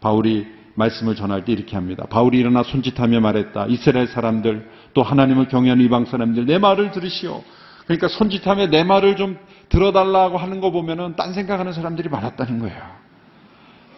바울이 0.00 0.44
말씀을 0.74 1.14
전할 1.14 1.44
때 1.44 1.52
이렇게 1.52 1.76
합니다. 1.76 2.06
바울이 2.10 2.36
일어나 2.36 2.64
손짓하며 2.64 3.20
말했다. 3.20 3.66
이스라엘 3.68 4.08
사람들 4.08 4.68
또 4.94 5.04
하나님을 5.04 5.46
경외하는 5.46 5.84
이방 5.84 6.06
사람들 6.06 6.46
내 6.46 6.58
말을 6.58 6.90
들으시오. 6.90 7.44
그러니까 7.84 8.08
손짓하며 8.08 8.70
내 8.70 8.82
말을 8.82 9.14
좀 9.14 9.38
들어달라고 9.70 10.36
하는 10.36 10.60
거 10.60 10.70
보면은 10.70 11.16
딴 11.16 11.32
생각하는 11.32 11.72
사람들이 11.72 12.08
많았다는 12.10 12.58
거예요. 12.58 12.82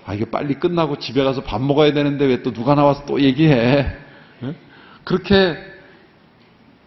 아 0.07 0.15
이게 0.15 0.25
빨리 0.25 0.55
끝나고 0.55 0.99
집에 0.99 1.23
가서 1.25 1.43
밥 1.43 1.61
먹어야 1.63 1.93
되는데 1.93 2.25
왜 2.27 2.43
또 2.43 2.53
누가 2.53 2.75
나와서 2.75 3.05
또 3.07 3.21
얘기해? 3.21 3.87
그렇게 5.05 5.57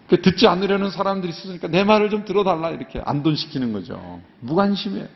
듣지 0.07 0.47
않으려는 0.47 0.91
사람들이 0.91 1.31
있으니까 1.31 1.67
내 1.67 1.83
말을 1.83 2.09
좀 2.09 2.25
들어달라 2.25 2.69
이렇게 2.69 3.01
안돈시키는 3.03 3.73
거죠. 3.73 4.21
무관심해. 4.39 5.07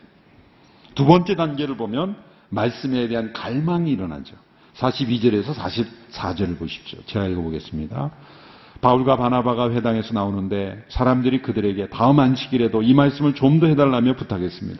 두 0.95 1.05
번째 1.05 1.35
단계를 1.35 1.77
보면 1.77 2.17
말씀에 2.49 3.07
대한 3.07 3.31
갈망이 3.33 3.91
일어나죠. 3.91 4.35
42절에서 4.77 5.53
44절을 5.53 6.57
보십시오. 6.57 6.99
제가 7.05 7.25
읽어보겠습니다. 7.27 8.11
바울과 8.81 9.17
바나바가 9.17 9.71
회당에서 9.71 10.13
나오는데 10.13 10.85
사람들이 10.89 11.41
그들에게 11.41 11.89
다음 11.89 12.19
안식일에도 12.19 12.81
이 12.81 12.93
말씀을 12.93 13.35
좀 13.35 13.59
더 13.59 13.67
해달라며 13.67 14.15
부탁했습니다. 14.15 14.79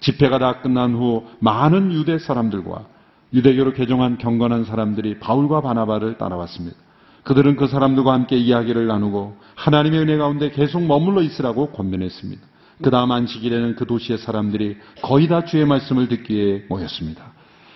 집회가 0.00 0.38
다 0.38 0.60
끝난 0.60 0.94
후 0.94 1.24
많은 1.38 1.92
유대 1.92 2.18
사람들과 2.18 2.86
유대교로 3.32 3.72
개종한 3.72 4.18
경건한 4.18 4.64
사람들이 4.64 5.18
바울과 5.20 5.60
바나바를 5.60 6.18
따라왔습니다. 6.18 6.76
그들은 7.22 7.56
그 7.56 7.66
사람들과 7.66 8.12
함께 8.12 8.36
이야기를 8.36 8.86
나누고 8.86 9.36
하나님의 9.56 10.00
은혜 10.00 10.16
가운데 10.16 10.50
계속 10.50 10.82
머물러 10.84 11.22
있으라고 11.22 11.70
권면했습니다. 11.70 12.42
그 12.82 12.90
다음 12.90 13.10
안식일에는 13.12 13.76
그 13.76 13.86
도시의 13.86 14.18
사람들이 14.18 14.76
거의 15.02 15.28
다 15.28 15.44
주의 15.44 15.64
말씀을 15.64 16.08
듣기 16.08 16.34
위해 16.34 16.62
모였습니다. 16.68 17.32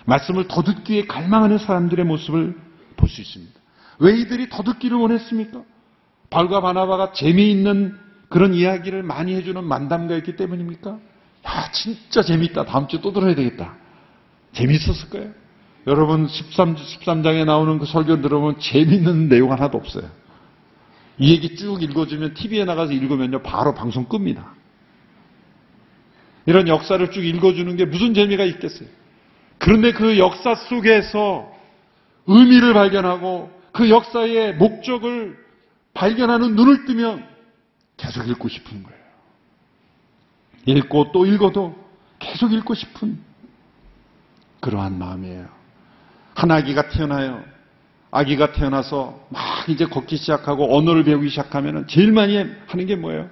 말씀을 0.06 0.46
더 0.48 0.62
듣기 0.62 0.92
위해 0.94 1.06
갈망하는 1.06 1.58
사람들의 1.58 2.04
모습을 2.04 2.56
볼 2.96 3.08
수 3.08 3.20
있습니다. 3.20 3.59
왜 4.00 4.18
이들이 4.18 4.48
더 4.48 4.62
듣기를 4.62 4.96
원했습니까? 4.96 5.62
발과 6.30 6.60
바나바가 6.60 7.12
재미있는 7.12 7.96
그런 8.28 8.54
이야기를 8.54 9.02
많이 9.02 9.34
해주는 9.34 9.62
만담가였기 9.62 10.36
때문입니까? 10.36 10.90
야, 11.46 11.70
진짜 11.72 12.22
재밌다. 12.22 12.64
다음 12.64 12.88
주에 12.88 13.00
또 13.00 13.12
들어야 13.12 13.34
되겠다. 13.34 13.76
재밌었을 14.52 15.10
거예요. 15.10 15.30
여러분 15.86 16.28
13, 16.28 16.76
13장에 16.76 17.44
나오는 17.44 17.78
그 17.78 17.86
설교 17.86 18.20
들어보면 18.20 18.60
재밌는 18.60 19.28
내용 19.28 19.52
하나도 19.52 19.78
없어요. 19.78 20.04
이 21.18 21.32
얘기 21.32 21.54
쭉 21.56 21.82
읽어주면 21.82 22.34
TV에 22.34 22.64
나가서 22.64 22.92
읽으면요 22.92 23.42
바로 23.42 23.74
방송 23.74 24.04
끕니다. 24.04 24.54
이런 26.46 26.68
역사를 26.68 27.10
쭉 27.10 27.24
읽어주는 27.24 27.76
게 27.76 27.84
무슨 27.84 28.14
재미가 28.14 28.44
있겠어요? 28.44 28.88
그런데 29.58 29.92
그 29.92 30.18
역사 30.18 30.54
속에서 30.54 31.50
의미를 32.26 32.72
발견하고 32.72 33.59
그 33.72 33.88
역사의 33.88 34.56
목적을 34.56 35.38
발견하는 35.94 36.54
눈을 36.56 36.84
뜨면 36.86 37.26
계속 37.96 38.28
읽고 38.28 38.48
싶은 38.48 38.82
거예요. 38.82 39.00
읽고 40.66 41.12
또 41.12 41.26
읽어도 41.26 41.74
계속 42.18 42.52
읽고 42.52 42.74
싶은 42.74 43.18
그러한 44.60 44.98
마음이에요. 44.98 45.48
한 46.34 46.50
아기가 46.50 46.88
태어나요. 46.88 47.42
아기가 48.10 48.52
태어나서 48.52 49.26
막 49.30 49.68
이제 49.68 49.86
걷기 49.86 50.16
시작하고 50.16 50.76
언어를 50.76 51.04
배우기 51.04 51.28
시작하면 51.28 51.86
제일 51.86 52.12
많이 52.12 52.36
하는 52.36 52.86
게 52.86 52.96
뭐예요? 52.96 53.30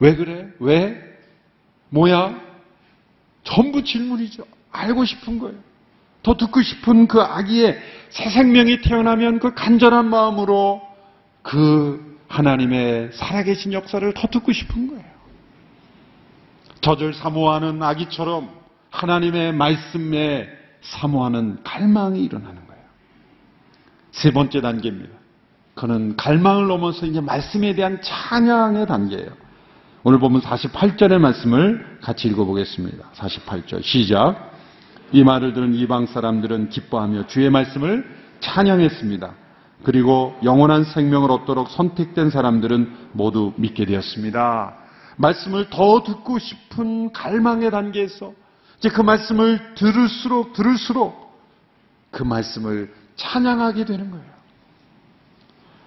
왜 0.00 0.16
그래? 0.16 0.48
왜? 0.60 1.00
뭐야? 1.90 2.40
전부 3.44 3.84
질문이죠. 3.84 4.44
알고 4.72 5.04
싶은 5.04 5.38
거예요. 5.38 5.58
더 6.24 6.36
듣고 6.36 6.62
싶은 6.62 7.06
그 7.06 7.20
아기의 7.20 7.78
새 8.08 8.30
생명이 8.30 8.80
태어나면 8.80 9.38
그 9.38 9.54
간절한 9.54 10.08
마음으로 10.08 10.82
그 11.42 12.18
하나님의 12.28 13.10
살아계신 13.12 13.72
역사를 13.72 14.12
더 14.14 14.26
듣고 14.28 14.50
싶은 14.50 14.88
거예요. 14.88 15.04
젖을 16.80 17.14
사모하는 17.14 17.82
아기처럼 17.82 18.50
하나님의 18.90 19.52
말씀에 19.52 20.48
사모하는 20.80 21.58
갈망이 21.62 22.24
일어나는 22.24 22.66
거예요. 22.66 22.82
세 24.12 24.32
번째 24.32 24.60
단계입니다. 24.60 25.12
그는 25.74 26.16
갈망을 26.16 26.68
넘어서 26.68 27.04
이제 27.04 27.20
말씀에 27.20 27.74
대한 27.74 28.00
찬양의 28.00 28.86
단계예요. 28.86 29.30
오늘 30.04 30.18
보면 30.18 30.40
48절의 30.40 31.18
말씀을 31.18 31.98
같이 32.00 32.28
읽어보겠습니다. 32.28 33.10
48절 33.14 33.82
시작. 33.82 34.53
이 35.14 35.22
말을 35.22 35.52
들은 35.52 35.74
이방 35.74 36.06
사람들은 36.06 36.70
기뻐하며 36.70 37.28
주의 37.28 37.48
말씀을 37.48 38.04
찬양했습니다. 38.40 39.32
그리고 39.84 40.36
영원한 40.42 40.82
생명을 40.82 41.30
얻도록 41.30 41.68
선택된 41.70 42.30
사람들은 42.30 43.10
모두 43.12 43.52
믿게 43.56 43.86
되었습니다. 43.86 44.74
말씀을 45.16 45.70
더 45.70 46.02
듣고 46.02 46.40
싶은 46.40 47.12
갈망의 47.12 47.70
단계에서 47.70 48.32
이제 48.78 48.88
그 48.88 49.02
말씀을 49.02 49.76
들을수록 49.76 50.52
들을수록 50.52 51.32
그 52.10 52.24
말씀을 52.24 52.92
찬양하게 53.14 53.84
되는 53.84 54.10
거예요. 54.10 54.34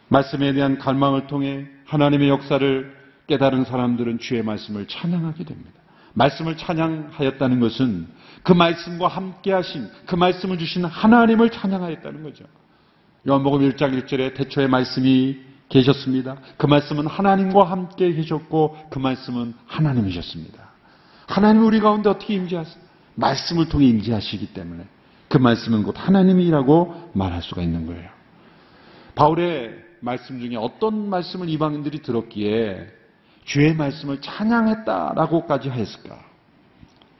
말씀에 0.07 0.53
대한 0.53 0.77
갈망을 0.77 1.27
통해 1.27 1.67
하나님의 1.85 2.29
역사를 2.29 2.95
깨달은 3.27 3.65
사람들은 3.65 4.19
주의 4.19 4.41
말씀을 4.41 4.87
찬양하게 4.87 5.43
됩니다. 5.43 5.81
말씀을 6.17 6.57
찬양하였다는 6.57 7.59
것은 7.59 8.07
그 8.41 8.51
말씀과 8.51 9.07
함께 9.07 9.51
하신 9.53 9.87
그 10.07 10.15
말씀을 10.15 10.57
주신 10.57 10.83
하나님을 10.83 11.51
찬양하였다는 11.51 12.23
거죠. 12.23 12.45
요한복음 13.27 13.69
1장 13.69 14.01
1절에 14.01 14.35
대초의 14.35 14.67
말씀이 14.67 15.37
계셨습니다. 15.69 16.37
그 16.57 16.65
말씀은 16.65 17.05
하나님과 17.07 17.65
함께 17.65 18.13
계셨고 18.13 18.77
그 18.89 18.99
말씀은 18.99 19.53
하나님이셨습니다. 19.67 20.63
하나님 21.27 21.65
우리 21.65 21.79
가운데 21.79 22.09
어떻게 22.09 22.33
임재하세요? 22.35 22.83
말씀을 23.15 23.69
통해 23.69 23.85
임재하시기 23.87 24.53
때문에 24.53 24.85
그 25.27 25.37
말씀은 25.37 25.83
곧 25.83 25.95
하나님이라고 25.97 27.11
말할 27.13 27.43
수가 27.43 27.61
있는 27.61 27.85
거예요. 27.85 28.09
바울의 29.13 29.85
말씀 29.99 30.39
중에 30.39 30.55
어떤 30.55 31.09
말씀을 31.09 31.49
이방인들이 31.49 32.01
들었기에 32.01 32.96
주의 33.47 33.73
말씀을 33.73 34.19
찬양했다라고까지 34.19 35.69
하였을까? 35.69 36.19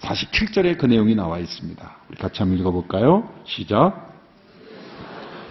47절에 0.02 0.78
그 0.78 0.86
내용이 0.86 1.16
나와 1.16 1.40
있습니다. 1.40 1.96
우리 2.10 2.18
같이 2.18 2.40
한번 2.40 2.60
읽어볼까요? 2.60 3.34
시작. 3.46 4.14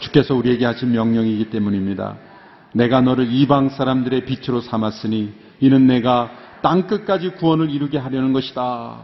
주께서 0.01 0.35
우리에게 0.35 0.67
하신 0.67 0.93
명령이기 0.93 1.49
때문입니다. 1.49 2.19
내가 2.75 3.01
너를 3.01 3.33
이방 3.33 3.71
사람들의 3.71 4.27
빛으로 4.27 4.61
삼았으니 4.61 5.33
이는 5.61 5.87
내가 5.87 6.31
땅 6.63 6.87
끝까지 6.87 7.31
구원을 7.31 7.71
이루게 7.71 7.97
하려는 7.97 8.35
것이다. 8.35 8.99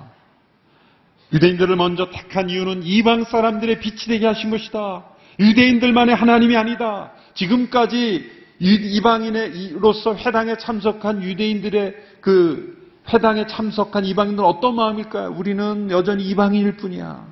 유대인들을 1.33 1.75
먼저 1.77 2.11
택한 2.11 2.51
이유는 2.51 2.83
이방 2.83 3.25
사람들의 3.25 3.81
빛이 3.81 3.97
되게 4.09 4.27
하신 4.27 4.51
것이다. 4.51 5.05
유대인들만의 5.41 6.15
하나님이 6.15 6.55
아니다. 6.55 7.13
지금까지 7.33 8.42
이방인으로서 8.63 10.15
회당에 10.17 10.57
참석한 10.57 11.23
유대인들의 11.23 11.97
그 12.21 12.81
회당에 13.13 13.47
참석한 13.47 14.05
이방인들은 14.05 14.49
어떤 14.49 14.77
마음일까요? 14.77 15.35
우리는 15.37 15.91
여전히 15.91 16.25
이방인일 16.29 16.77
뿐이야. 16.77 17.27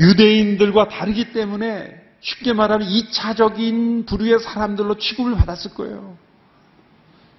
유대인들과 0.00 0.88
다르기 0.88 1.32
때문에 1.32 2.02
쉽게 2.20 2.52
말하면 2.52 2.88
2차적인 2.88 4.06
부류의 4.06 4.40
사람들로 4.40 4.98
취급을 4.98 5.36
받았을 5.36 5.74
거예요. 5.74 6.16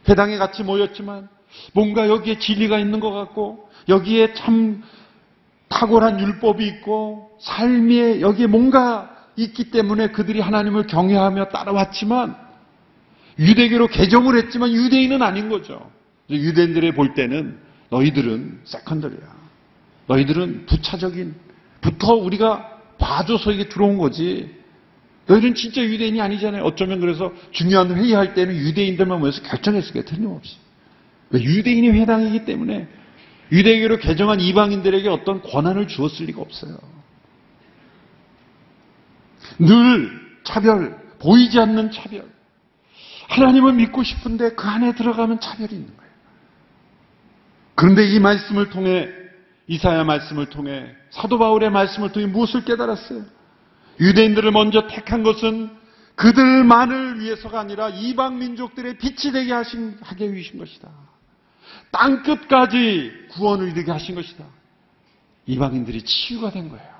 회당에 0.07 0.37
같이 0.37 0.63
모였지만 0.63 1.27
뭔가 1.73 2.07
여기에 2.07 2.39
진리가 2.39 2.79
있는 2.79 2.99
것 3.01 3.11
같고 3.11 3.69
여기에 3.89 4.35
참 4.35 4.83
탁월한 5.67 6.19
율법이 6.19 6.65
있고 6.65 7.37
삶에 7.41 8.21
여기에 8.21 8.47
뭔가 8.47 9.14
있기 9.37 9.71
때문에 9.71 10.09
그들이 10.09 10.39
하나님을 10.39 10.87
경외하며 10.87 11.49
따라왔지만 11.49 12.35
유대교로 13.37 13.87
개종을 13.87 14.37
했지만 14.37 14.71
유대인은 14.71 15.21
아닌 15.21 15.49
거죠. 15.49 15.91
유대인들이 16.29 16.93
볼 16.93 17.13
때는 17.13 17.57
너희들은 17.89 18.61
세컨더리야. 18.63 19.35
너희들은 20.07 20.65
부차적인 20.67 21.35
부터 21.81 22.13
우리가 22.13 22.71
봐줘서 22.97 23.51
이게 23.51 23.67
들어온 23.67 23.97
거지. 23.97 24.49
너희는 25.27 25.55
진짜 25.55 25.81
유대인이 25.83 26.21
아니잖아요. 26.21 26.63
어쩌면 26.63 26.99
그래서 26.99 27.33
중요한 27.51 27.95
회의할 27.95 28.33
때는 28.33 28.55
유대인들만 28.55 29.19
모여서 29.19 29.41
결정했을 29.41 29.93
거예요. 29.93 30.05
틀림없이. 30.05 30.55
유대인이 31.33 31.89
회당이기 31.89 32.45
때문에 32.45 32.87
유대교로 33.51 33.97
개정한 33.97 34.39
이방인들에게 34.39 35.09
어떤 35.09 35.41
권한을 35.41 35.87
주었을 35.87 36.27
리가 36.27 36.41
없어요. 36.41 36.77
늘 39.59 40.39
차별, 40.43 40.97
보이지 41.19 41.59
않는 41.59 41.91
차별. 41.91 42.25
하나님을 43.29 43.73
믿고 43.73 44.03
싶은데 44.03 44.53
그 44.53 44.67
안에 44.67 44.93
들어가면 44.93 45.39
차별이 45.39 45.73
있는 45.73 45.95
거예요. 45.95 46.11
그런데 47.75 48.07
이 48.07 48.19
말씀을 48.19 48.69
통해 48.69 49.09
이사야 49.67 50.03
말씀을 50.03 50.47
통해 50.47 50.95
사도 51.09 51.39
바울의 51.39 51.71
말씀을 51.71 52.11
통해 52.11 52.27
무엇을 52.27 52.65
깨달았어요? 52.65 53.23
유대인들을 53.99 54.51
먼저 54.51 54.87
택한 54.87 55.23
것은 55.23 55.71
그들만을 56.15 57.19
위해서가 57.19 57.59
아니라 57.59 57.89
이방 57.89 58.39
민족들의 58.39 58.97
빛이 58.97 59.33
되게 59.33 59.51
하신 59.51 59.97
하게 60.01 60.31
위신 60.31 60.57
것이다. 60.57 60.89
땅 61.91 62.23
끝까지 62.23 63.11
구원을 63.31 63.69
이르게 63.69 63.91
하신 63.91 64.15
것이다. 64.15 64.45
이방인들이 65.45 66.03
치유가 66.03 66.51
된 66.51 66.69
거예요. 66.69 66.94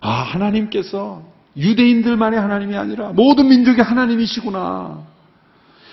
아, 0.00 0.10
하나님께서 0.10 1.22
유대인들만의 1.56 2.40
하나님이 2.40 2.76
아니라 2.76 3.12
모든 3.12 3.48
민족의 3.48 3.84
하나님이시구나. 3.84 5.06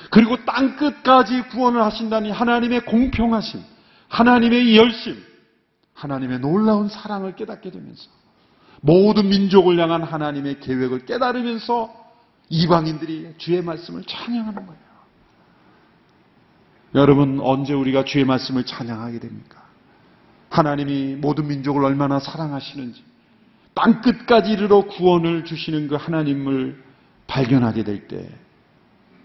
그리고 0.10 0.38
땅 0.46 0.78
끝까지 0.78 1.42
구원을 1.50 1.82
하신다니 1.84 2.32
하나님의 2.32 2.86
공평하심, 2.86 3.62
하나님의 4.08 4.78
열심, 4.78 5.22
하나님의 5.94 6.40
놀라운 6.40 6.88
사랑을 6.88 7.36
깨닫게 7.36 7.72
되면서 7.72 8.10
모든 8.82 9.30
민족을 9.30 9.80
향한 9.80 10.04
하나님의 10.04 10.60
계획을 10.60 11.06
깨달으면서 11.06 11.94
이방인들이 12.50 13.34
주의 13.38 13.62
말씀을 13.62 14.04
찬양하는 14.06 14.66
거예요. 14.66 14.88
여러분, 16.96 17.40
언제 17.42 17.74
우리가 17.74 18.06
주의 18.06 18.24
말씀을 18.24 18.64
찬양하게 18.64 19.20
됩니까? 19.20 19.64
하나님이 20.50 21.16
모든 21.16 21.48
민족을 21.48 21.84
얼마나 21.84 22.20
사랑하시는지, 22.20 23.04
땅 23.78 24.02
끝까지 24.02 24.52
이르러 24.52 24.82
구원을 24.82 25.46
주시는 25.46 25.88
그 25.88 25.96
하나님을 25.96 26.84
발견하게 27.28 27.84
될 27.84 28.08
때, 28.08 28.28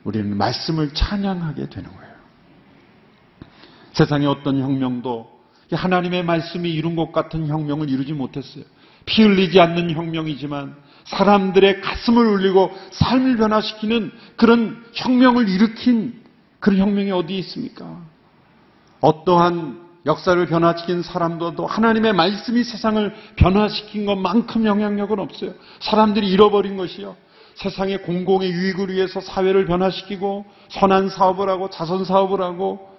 우리는 0.05 0.37
말씀을 0.37 0.93
찬양하게 0.93 1.71
되는 1.71 1.91
거예요. 1.91 2.13
세상의 3.93 4.27
어떤 4.27 4.61
혁명도 4.61 5.31
하나님의 5.73 6.25
말씀이 6.25 6.71
이룬 6.71 6.97
것 6.97 7.13
같은 7.13 7.47
혁명을 7.49 7.89
이루지 7.89 8.13
못했어요. 8.13 8.65
피 9.07 9.23
흘리지 9.23 9.59
않는 9.59 9.91
혁명이지만 9.91 10.77
사람들의 11.05 11.81
가슴을 11.81 12.27
울리고 12.27 12.71
삶을 12.91 13.37
변화시키는 13.39 14.13
그런 14.37 14.85
혁명을 14.93 15.49
일으킨 15.49 16.21
그런 16.61 16.79
혁명이 16.79 17.11
어디 17.11 17.39
있습니까? 17.39 18.03
어떠한 19.01 19.81
역사를 20.05 20.45
변화시킨 20.47 21.03
사람도 21.03 21.67
하나님의 21.67 22.13
말씀이 22.13 22.65
세상을 22.65 23.15
변화시킨 23.37 24.07
것만큼 24.07 24.67
영향력은 24.67 25.19
없어요. 25.19 25.53
사람들이 25.81 26.29
잃어버린 26.29 26.77
것이요. 26.77 27.17
세상의 27.55 28.03
공공의 28.03 28.51
유익을 28.51 28.93
위해서 28.93 29.21
사회를 29.21 29.67
변화시키고 29.67 30.45
선한 30.71 31.11
사업을 31.11 31.49
하고 31.49 31.71
자선 31.71 32.05
사업을 32.05 32.41
하고 32.41 32.91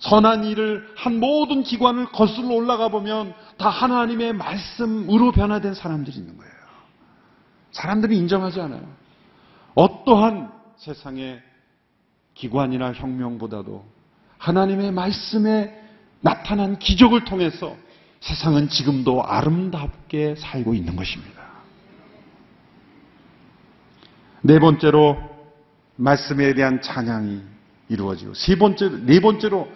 선한 0.00 0.44
일을 0.44 0.88
한 0.96 1.20
모든 1.20 1.62
기관을 1.62 2.06
거슬러 2.06 2.54
올라가 2.54 2.88
보면 2.88 3.34
다 3.58 3.68
하나님의 3.68 4.32
말씀으로 4.32 5.30
변화된 5.32 5.74
사람들이 5.74 6.16
있는 6.16 6.36
거예요. 6.38 6.50
사람들이 7.72 8.16
인정하지 8.16 8.60
않아요. 8.62 8.82
어떠한 9.74 10.50
세상의 10.78 11.42
기관이나 12.34 12.92
혁명보다도 12.94 13.84
하나님의 14.38 14.92
말씀에 14.92 15.78
나타난 16.20 16.78
기적을 16.78 17.24
통해서 17.24 17.76
세상은 18.20 18.68
지금도 18.68 19.24
아름답게 19.24 20.36
살고 20.36 20.74
있는 20.74 20.96
것입니다. 20.96 21.40
네 24.42 24.58
번째로 24.58 25.18
말씀에 25.96 26.54
대한 26.54 26.80
찬양이 26.82 27.40
이루어지고 27.88 28.34
세 28.34 28.56
번째 28.56 28.90
네 29.04 29.20
번째로 29.20 29.68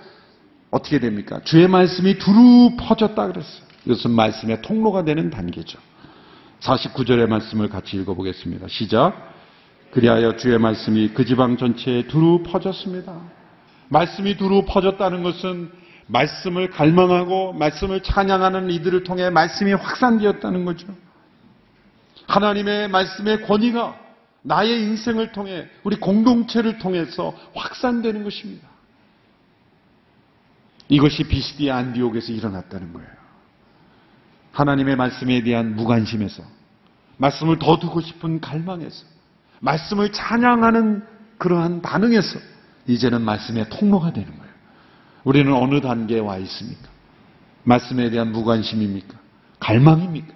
어떻게 0.70 0.98
됩니까? 0.98 1.40
주의 1.44 1.68
말씀이 1.68 2.18
두루 2.18 2.76
퍼졌다 2.78 3.26
그랬어요. 3.26 3.64
이것은 3.86 4.10
말씀의 4.10 4.62
통로가 4.62 5.04
되는 5.04 5.30
단계죠. 5.30 5.78
49절의 6.60 7.28
말씀을 7.28 7.68
같이 7.68 7.96
읽어보겠습니다. 7.98 8.68
시작. 8.68 9.34
그리하여 9.90 10.36
주의 10.36 10.58
말씀이 10.58 11.10
그 11.10 11.24
지방 11.24 11.56
전체에 11.56 12.08
두루 12.08 12.42
퍼졌습니다. 12.42 13.14
말씀이 13.88 14.36
두루 14.36 14.64
퍼졌다는 14.64 15.22
것은 15.22 15.70
말씀을 16.06 16.70
갈망하고 16.70 17.52
말씀을 17.54 18.02
찬양하는 18.02 18.70
이들을 18.70 19.04
통해 19.04 19.30
말씀이 19.30 19.72
확산되었다는 19.72 20.64
거죠. 20.64 20.86
하나님의 22.26 22.88
말씀의 22.88 23.42
권위가 23.42 23.98
나의 24.42 24.82
인생을 24.82 25.32
통해 25.32 25.68
우리 25.82 25.96
공동체를 25.96 26.78
통해서 26.78 27.34
확산되는 27.54 28.24
것입니다. 28.24 28.68
이것이 30.88 31.24
비시디 31.24 31.70
안디옥에서 31.70 32.32
일어났다는 32.32 32.92
거예요. 32.92 33.08
하나님의 34.52 34.96
말씀에 34.96 35.42
대한 35.42 35.74
무관심에서 35.74 36.42
말씀을 37.16 37.58
더 37.58 37.78
듣고 37.78 38.00
싶은 38.00 38.40
갈망에서 38.40 39.06
말씀을 39.60 40.12
찬양하는 40.12 41.04
그러한 41.38 41.80
반응에서 41.80 42.38
이제는 42.86 43.22
말씀의 43.22 43.70
통로가 43.70 44.12
되는 44.12 44.28
거예요. 44.28 44.43
우리는 45.24 45.52
어느 45.52 45.80
단계에 45.80 46.18
와 46.20 46.36
있습니까? 46.38 46.88
말씀에 47.64 48.10
대한 48.10 48.30
무관심입니까? 48.32 49.18
갈망입니까? 49.58 50.34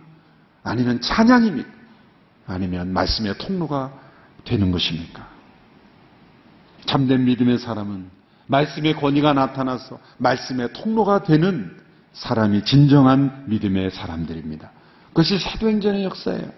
아니면 0.64 1.01
찬양입니까? 1.01 1.68
아니면 2.47 2.93
말씀의 2.93 3.36
통로가 3.39 3.93
되는 4.45 4.70
것입니까? 4.70 5.28
참된 6.86 7.24
믿음의 7.26 7.59
사람은 7.59 8.11
말씀의 8.47 8.95
권위가 8.95 9.34
나타나서 9.34 9.99
말씀의 10.16 10.72
통로가 10.72 11.22
되는 11.22 11.76
사람이 12.14 12.64
진정한 12.64 13.45
믿음의 13.47 13.91
사람들입니다. 13.91 14.70
그것이 15.09 15.39
사도행전의 15.39 16.05
역사예요. 16.05 16.51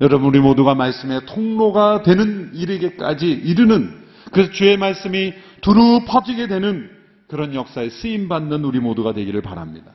여러분 0.00 0.28
우리 0.28 0.38
모두가 0.38 0.74
말씀의 0.74 1.26
통로가 1.26 2.02
되는 2.02 2.52
일에게까지 2.54 3.28
이르는 3.28 4.04
그래서 4.32 4.52
주의 4.52 4.76
말씀이 4.76 5.34
두루 5.60 6.04
퍼지게 6.06 6.46
되는 6.46 6.90
그런 7.26 7.54
역사에 7.54 7.90
쓰임 7.90 8.28
받는 8.28 8.64
우리 8.64 8.80
모두가 8.80 9.12
되기를 9.12 9.42
바랍니다. 9.42 9.92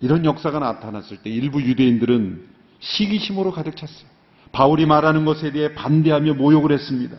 이런 0.00 0.24
역사가 0.24 0.58
나타났을 0.58 1.18
때 1.18 1.30
일부 1.30 1.62
유대인들은 1.62 2.46
시기심으로 2.80 3.52
가득 3.52 3.76
찼어요. 3.76 4.08
바울이 4.52 4.86
말하는 4.86 5.24
것에 5.24 5.52
대해 5.52 5.74
반대하며 5.74 6.34
모욕을 6.34 6.72
했습니다. 6.72 7.16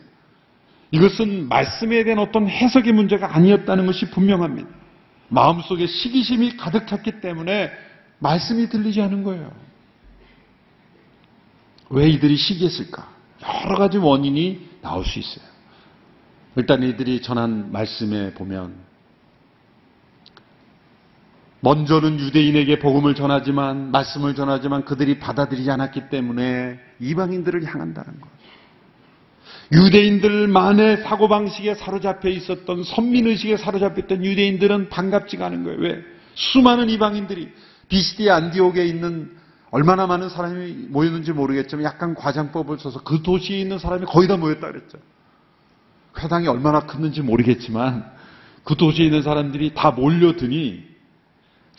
이것은 0.90 1.48
말씀에 1.48 2.02
대한 2.04 2.18
어떤 2.18 2.48
해석의 2.48 2.92
문제가 2.92 3.34
아니었다는 3.36 3.86
것이 3.86 4.10
분명합니다. 4.10 4.68
마음속에 5.28 5.86
시기심이 5.86 6.56
가득 6.56 6.88
찼기 6.88 7.20
때문에 7.20 7.70
말씀이 8.18 8.68
들리지 8.68 9.00
않은 9.02 9.22
거예요. 9.22 9.52
왜 11.90 12.08
이들이 12.08 12.36
시기했을까? 12.36 13.08
여러 13.64 13.76
가지 13.76 13.98
원인이 13.98 14.68
나올 14.82 15.04
수 15.04 15.18
있어요. 15.18 15.44
일단 16.56 16.82
이들이 16.82 17.22
전한 17.22 17.70
말씀에 17.70 18.34
보면 18.34 18.89
먼저는 21.60 22.18
유대인에게 22.18 22.78
복음을 22.78 23.14
전하지만 23.14 23.90
말씀을 23.90 24.34
전하지만 24.34 24.84
그들이 24.84 25.18
받아들이지 25.18 25.70
않았기 25.70 26.08
때문에 26.08 26.78
이방인들을 27.00 27.64
향한다는 27.64 28.20
것. 28.20 28.28
유대인들만의 29.72 31.02
사고방식에 31.02 31.74
사로잡혀 31.74 32.28
있었던 32.28 32.82
선민의식에 32.82 33.56
사로잡혔던 33.56 34.24
유대인들은 34.24 34.88
반갑지가 34.88 35.46
않은 35.46 35.64
거예요. 35.64 35.78
왜? 35.80 36.02
수많은 36.34 36.88
이방인들이 36.88 37.52
비시디 37.88 38.30
안디옥에 38.30 38.84
있는 38.86 39.30
얼마나 39.70 40.06
많은 40.06 40.28
사람이 40.28 40.86
모였는지 40.88 41.32
모르겠지만 41.32 41.84
약간 41.84 42.14
과장법을 42.14 42.78
써서 42.78 43.02
그 43.04 43.22
도시에 43.22 43.60
있는 43.60 43.78
사람이 43.78 44.06
거의 44.06 44.26
다 44.26 44.36
모였다 44.36 44.66
그랬죠. 44.66 44.98
회당이 46.18 46.48
얼마나 46.48 46.80
컸는지 46.80 47.22
모르겠지만 47.22 48.10
그 48.64 48.74
도시에 48.76 49.06
있는 49.06 49.22
사람들이 49.22 49.74
다 49.74 49.92
몰려드니 49.92 50.89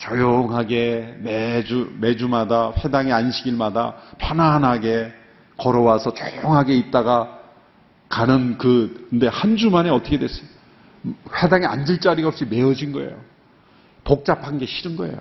조용하게 0.02 1.18
매주, 1.20 1.92
매주마다 2.00 2.72
회당의 2.72 3.12
안식일마다 3.12 3.94
편안하게 4.18 5.12
걸어와서 5.56 6.12
조용하게 6.14 6.74
있다가 6.74 7.38
가는 8.08 8.58
그, 8.58 9.06
근데 9.10 9.28
한 9.28 9.56
주 9.56 9.70
만에 9.70 9.90
어떻게 9.90 10.18
됐어요? 10.18 10.44
회당에 11.42 11.66
앉을 11.66 11.98
자리가 11.98 12.28
없이 12.28 12.44
메어진 12.44 12.90
거예요. 12.92 13.16
복잡한 14.04 14.58
게 14.58 14.66
싫은 14.66 14.96
거예요. 14.96 15.16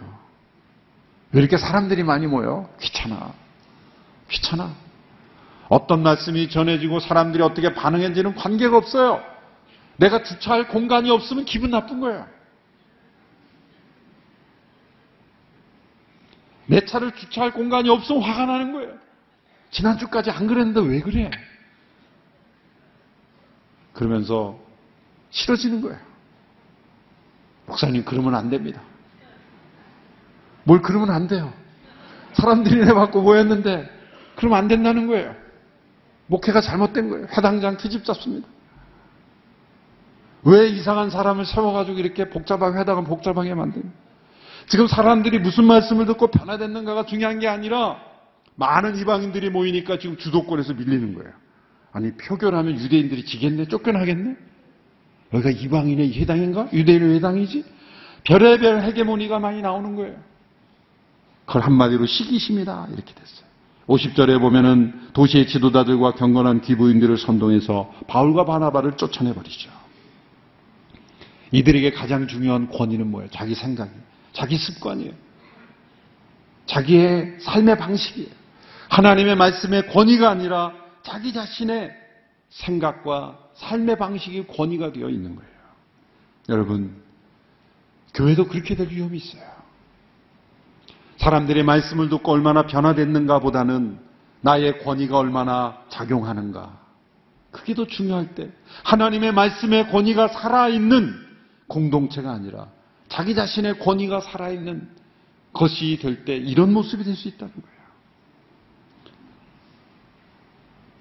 왜 1.31 1.41
이렇게 1.41 1.57
사람들이 1.57 2.03
많이 2.03 2.25
모여? 2.25 2.67
귀찮아. 2.81 3.33
귀찮아. 4.29 4.71
어떤 5.69 6.01
말씀이 6.01 6.49
전해지고 6.49 6.99
사람들이 6.99 7.43
어떻게 7.43 7.73
반응했는지는 7.73 8.33
관계가 8.35 8.77
없어요. 8.77 9.21
내가 9.97 10.23
주차할 10.23 10.67
공간이 10.69 11.11
없으면 11.11 11.45
기분 11.45 11.69
나쁜 11.71 11.99
거예요. 11.99 12.25
내 16.71 16.85
차를 16.85 17.11
주차할 17.11 17.51
공간이 17.51 17.89
없으면 17.89 18.21
화가 18.21 18.45
나는 18.45 18.71
거예요. 18.71 18.93
지난주까지 19.71 20.31
안 20.31 20.47
그랬는데 20.47 20.79
왜 20.79 21.01
그래? 21.01 21.29
그러면서 23.91 24.57
싫어지는 25.31 25.81
거예요. 25.81 25.99
목사님, 27.65 28.05
그러면 28.05 28.35
안 28.35 28.49
됩니다. 28.49 28.81
뭘 30.63 30.81
그러면 30.81 31.11
안 31.11 31.27
돼요. 31.27 31.51
사람들이 32.33 32.85
내 32.85 32.93
받고 32.93 33.21
모였는데, 33.21 33.89
그러면 34.37 34.57
안 34.57 34.69
된다는 34.69 35.07
거예요. 35.07 35.35
목회가 36.27 36.61
잘못된 36.61 37.09
거예요. 37.09 37.27
회당장 37.35 37.75
트집 37.75 38.05
잡습니다. 38.05 38.47
왜 40.43 40.69
이상한 40.69 41.09
사람을 41.09 41.45
세워가지고 41.45 41.99
이렇게 41.99 42.29
복잡하게 42.29 42.79
회당은 42.79 43.03
복잡하게 43.03 43.55
만드는 43.55 43.91
지금 44.67 44.87
사람들이 44.87 45.39
무슨 45.39 45.65
말씀을 45.65 46.05
듣고 46.05 46.27
변화됐는가가 46.27 47.05
중요한 47.05 47.39
게 47.39 47.47
아니라 47.47 47.97
많은 48.55 48.97
이방인들이 48.97 49.49
모이니까 49.49 49.99
지금 49.99 50.17
주도권에서 50.17 50.73
밀리는 50.73 51.13
거예요. 51.13 51.31
아니 51.91 52.11
표결하면 52.15 52.77
유대인들이 52.77 53.25
지겠네? 53.25 53.67
쫓겨나겠네? 53.67 54.35
여기가 55.33 55.49
이방인의 55.49 56.19
회당인가? 56.19 56.69
유대인의 56.71 57.15
회당이지? 57.15 57.65
별의별 58.23 58.81
헤게모니가 58.83 59.39
많이 59.39 59.61
나오는 59.61 59.95
거예요. 59.95 60.15
그걸 61.45 61.63
한마디로 61.63 62.05
시기심이다 62.05 62.87
이렇게 62.93 63.13
됐어요. 63.13 63.51
50절에 63.87 64.39
보면은 64.39 65.09
도시의 65.13 65.47
지도자들과 65.47 66.13
경건한 66.13 66.61
기부인들을 66.61 67.17
선동해서 67.17 67.91
바울과 68.07 68.45
바나바를 68.45 68.95
쫓아내버리죠. 68.95 69.69
이들에게 71.51 71.91
가장 71.91 72.27
중요한 72.27 72.69
권위는 72.69 73.09
뭐예요? 73.11 73.29
자기 73.31 73.55
생각이 73.55 73.91
자기 74.33 74.57
습관이에요. 74.57 75.13
자기의 76.65 77.37
삶의 77.41 77.77
방식이에요. 77.77 78.29
하나님의 78.89 79.35
말씀의 79.35 79.87
권위가 79.87 80.29
아니라 80.29 80.73
자기 81.03 81.33
자신의 81.33 81.91
생각과 82.49 83.39
삶의 83.55 83.97
방식이 83.97 84.47
권위가 84.47 84.91
되어 84.91 85.09
있는 85.09 85.35
거예요. 85.35 85.51
여러분, 86.49 87.01
교회도 88.13 88.47
그렇게 88.47 88.75
될 88.75 88.89
위험이 88.89 89.17
있어요. 89.17 89.43
사람들의 91.17 91.63
말씀을 91.63 92.09
듣고 92.09 92.31
얼마나 92.31 92.63
변화됐는가 92.65 93.39
보다는 93.39 93.99
나의 94.41 94.79
권위가 94.79 95.17
얼마나 95.17 95.83
작용하는가. 95.89 96.79
그게 97.51 97.75
더 97.75 97.85
중요할 97.85 98.33
때 98.33 98.49
하나님의 98.83 99.33
말씀의 99.33 99.89
권위가 99.91 100.29
살아있는 100.29 101.13
공동체가 101.67 102.31
아니라 102.31 102.67
자기 103.11 103.35
자신의 103.35 103.79
권위가 103.79 104.21
살아있는 104.21 104.87
것이 105.53 105.99
될 106.01 106.23
때 106.23 106.37
이런 106.37 106.71
모습이 106.71 107.03
될 107.03 107.13
수 107.15 107.27
있다는 107.27 107.53
거예요. 107.53 107.81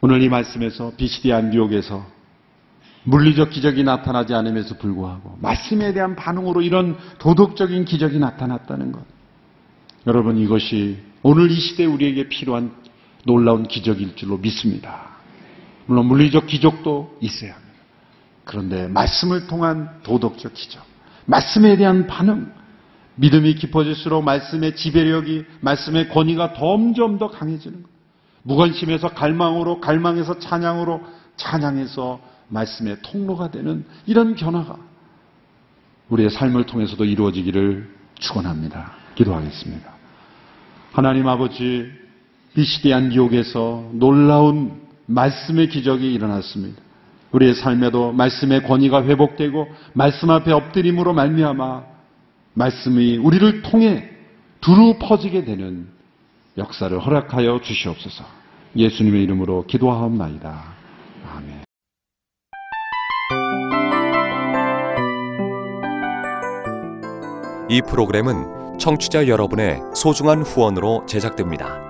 오늘 0.01 0.23
이 0.23 0.29
말씀에서 0.29 0.93
비시디 0.97 1.33
안디옥에서 1.33 2.05
물리적 3.05 3.51
기적이 3.51 3.85
나타나지 3.85 4.35
않음에도 4.35 4.77
불구하고 4.77 5.39
말씀에 5.41 5.93
대한 5.93 6.17
반응으로 6.17 6.63
이런 6.63 6.99
도덕적인 7.19 7.85
기적이 7.85 8.19
나타났다는 8.19 8.93
것. 8.93 9.05
여러분 10.07 10.39
이것이 10.39 10.99
오늘 11.23 11.51
이 11.51 11.61
시대 11.61 11.85
우리에게 11.85 12.29
필요한 12.29 12.75
놀라운 13.25 13.69
기적일 13.69 14.17
줄로 14.17 14.39
믿습니다. 14.39 15.11
물론 15.87 16.07
물리적 16.07 16.47
기적도 16.47 17.17
있어야 17.21 17.55
합니다. 17.55 17.75
그런데 18.45 18.89
말씀을 18.89 19.47
통한 19.47 20.01
도덕적 20.03 20.55
기적, 20.55 20.83
말씀에 21.27 21.77
대한 21.77 22.07
반응, 22.07 22.53
믿음이 23.17 23.55
깊어질수록 23.55 24.25
말씀의 24.25 24.77
지배력이, 24.77 25.45
말씀의 25.61 26.09
권위가 26.09 26.55
점점 26.55 27.19
더 27.19 27.29
강해지는 27.29 27.83
것. 27.83 27.91
무관심에서 28.43 29.11
갈망으로, 29.11 29.81
갈망에서 29.81 30.39
찬양으로, 30.39 31.03
찬양에서 31.37 32.21
말씀의 32.49 32.99
통로가 33.03 33.51
되는 33.51 33.85
이런 34.07 34.35
변화가 34.35 34.77
우리의 36.09 36.31
삶을 36.31 36.65
통해서도 36.65 37.05
이루어지기를 37.05 37.89
축원합니다. 38.19 38.93
기도하겠습니다. 39.15 39.91
하나님 40.93 41.29
아버지 41.29 41.91
비시디안 42.55 43.11
지옥에서 43.11 43.91
놀라운 43.93 44.81
말씀의 45.07 45.69
기적이 45.69 46.13
일어났습니다. 46.13 46.83
우리의 47.33 47.55
삶에도 47.55 48.13
말씀의 48.13 48.65
권위가 48.65 49.05
회복되고 49.05 49.69
말씀 49.93 50.31
앞에 50.31 50.53
엎드림으로 50.53 51.13
말미암아 51.13 51.85
말씀이 52.55 53.17
우리를 53.19 53.63
통해 53.63 54.09
두루 54.61 54.99
퍼지게 54.99 55.45
되는 55.45 55.89
역사를 56.59 56.99
허락하여 56.99 57.61
주시옵소서. 57.63 58.25
예수님의 58.77 59.23
이름으로 59.23 59.65
기도하옵나이다. 59.67 60.65
아멘. 61.33 61.61
이 67.69 67.81
프로그램은 67.89 68.79
청취자 68.79 69.29
여러분의 69.29 69.81
소중한 69.95 70.43
후원으로 70.43 71.07
제작됩니다. 71.07 71.90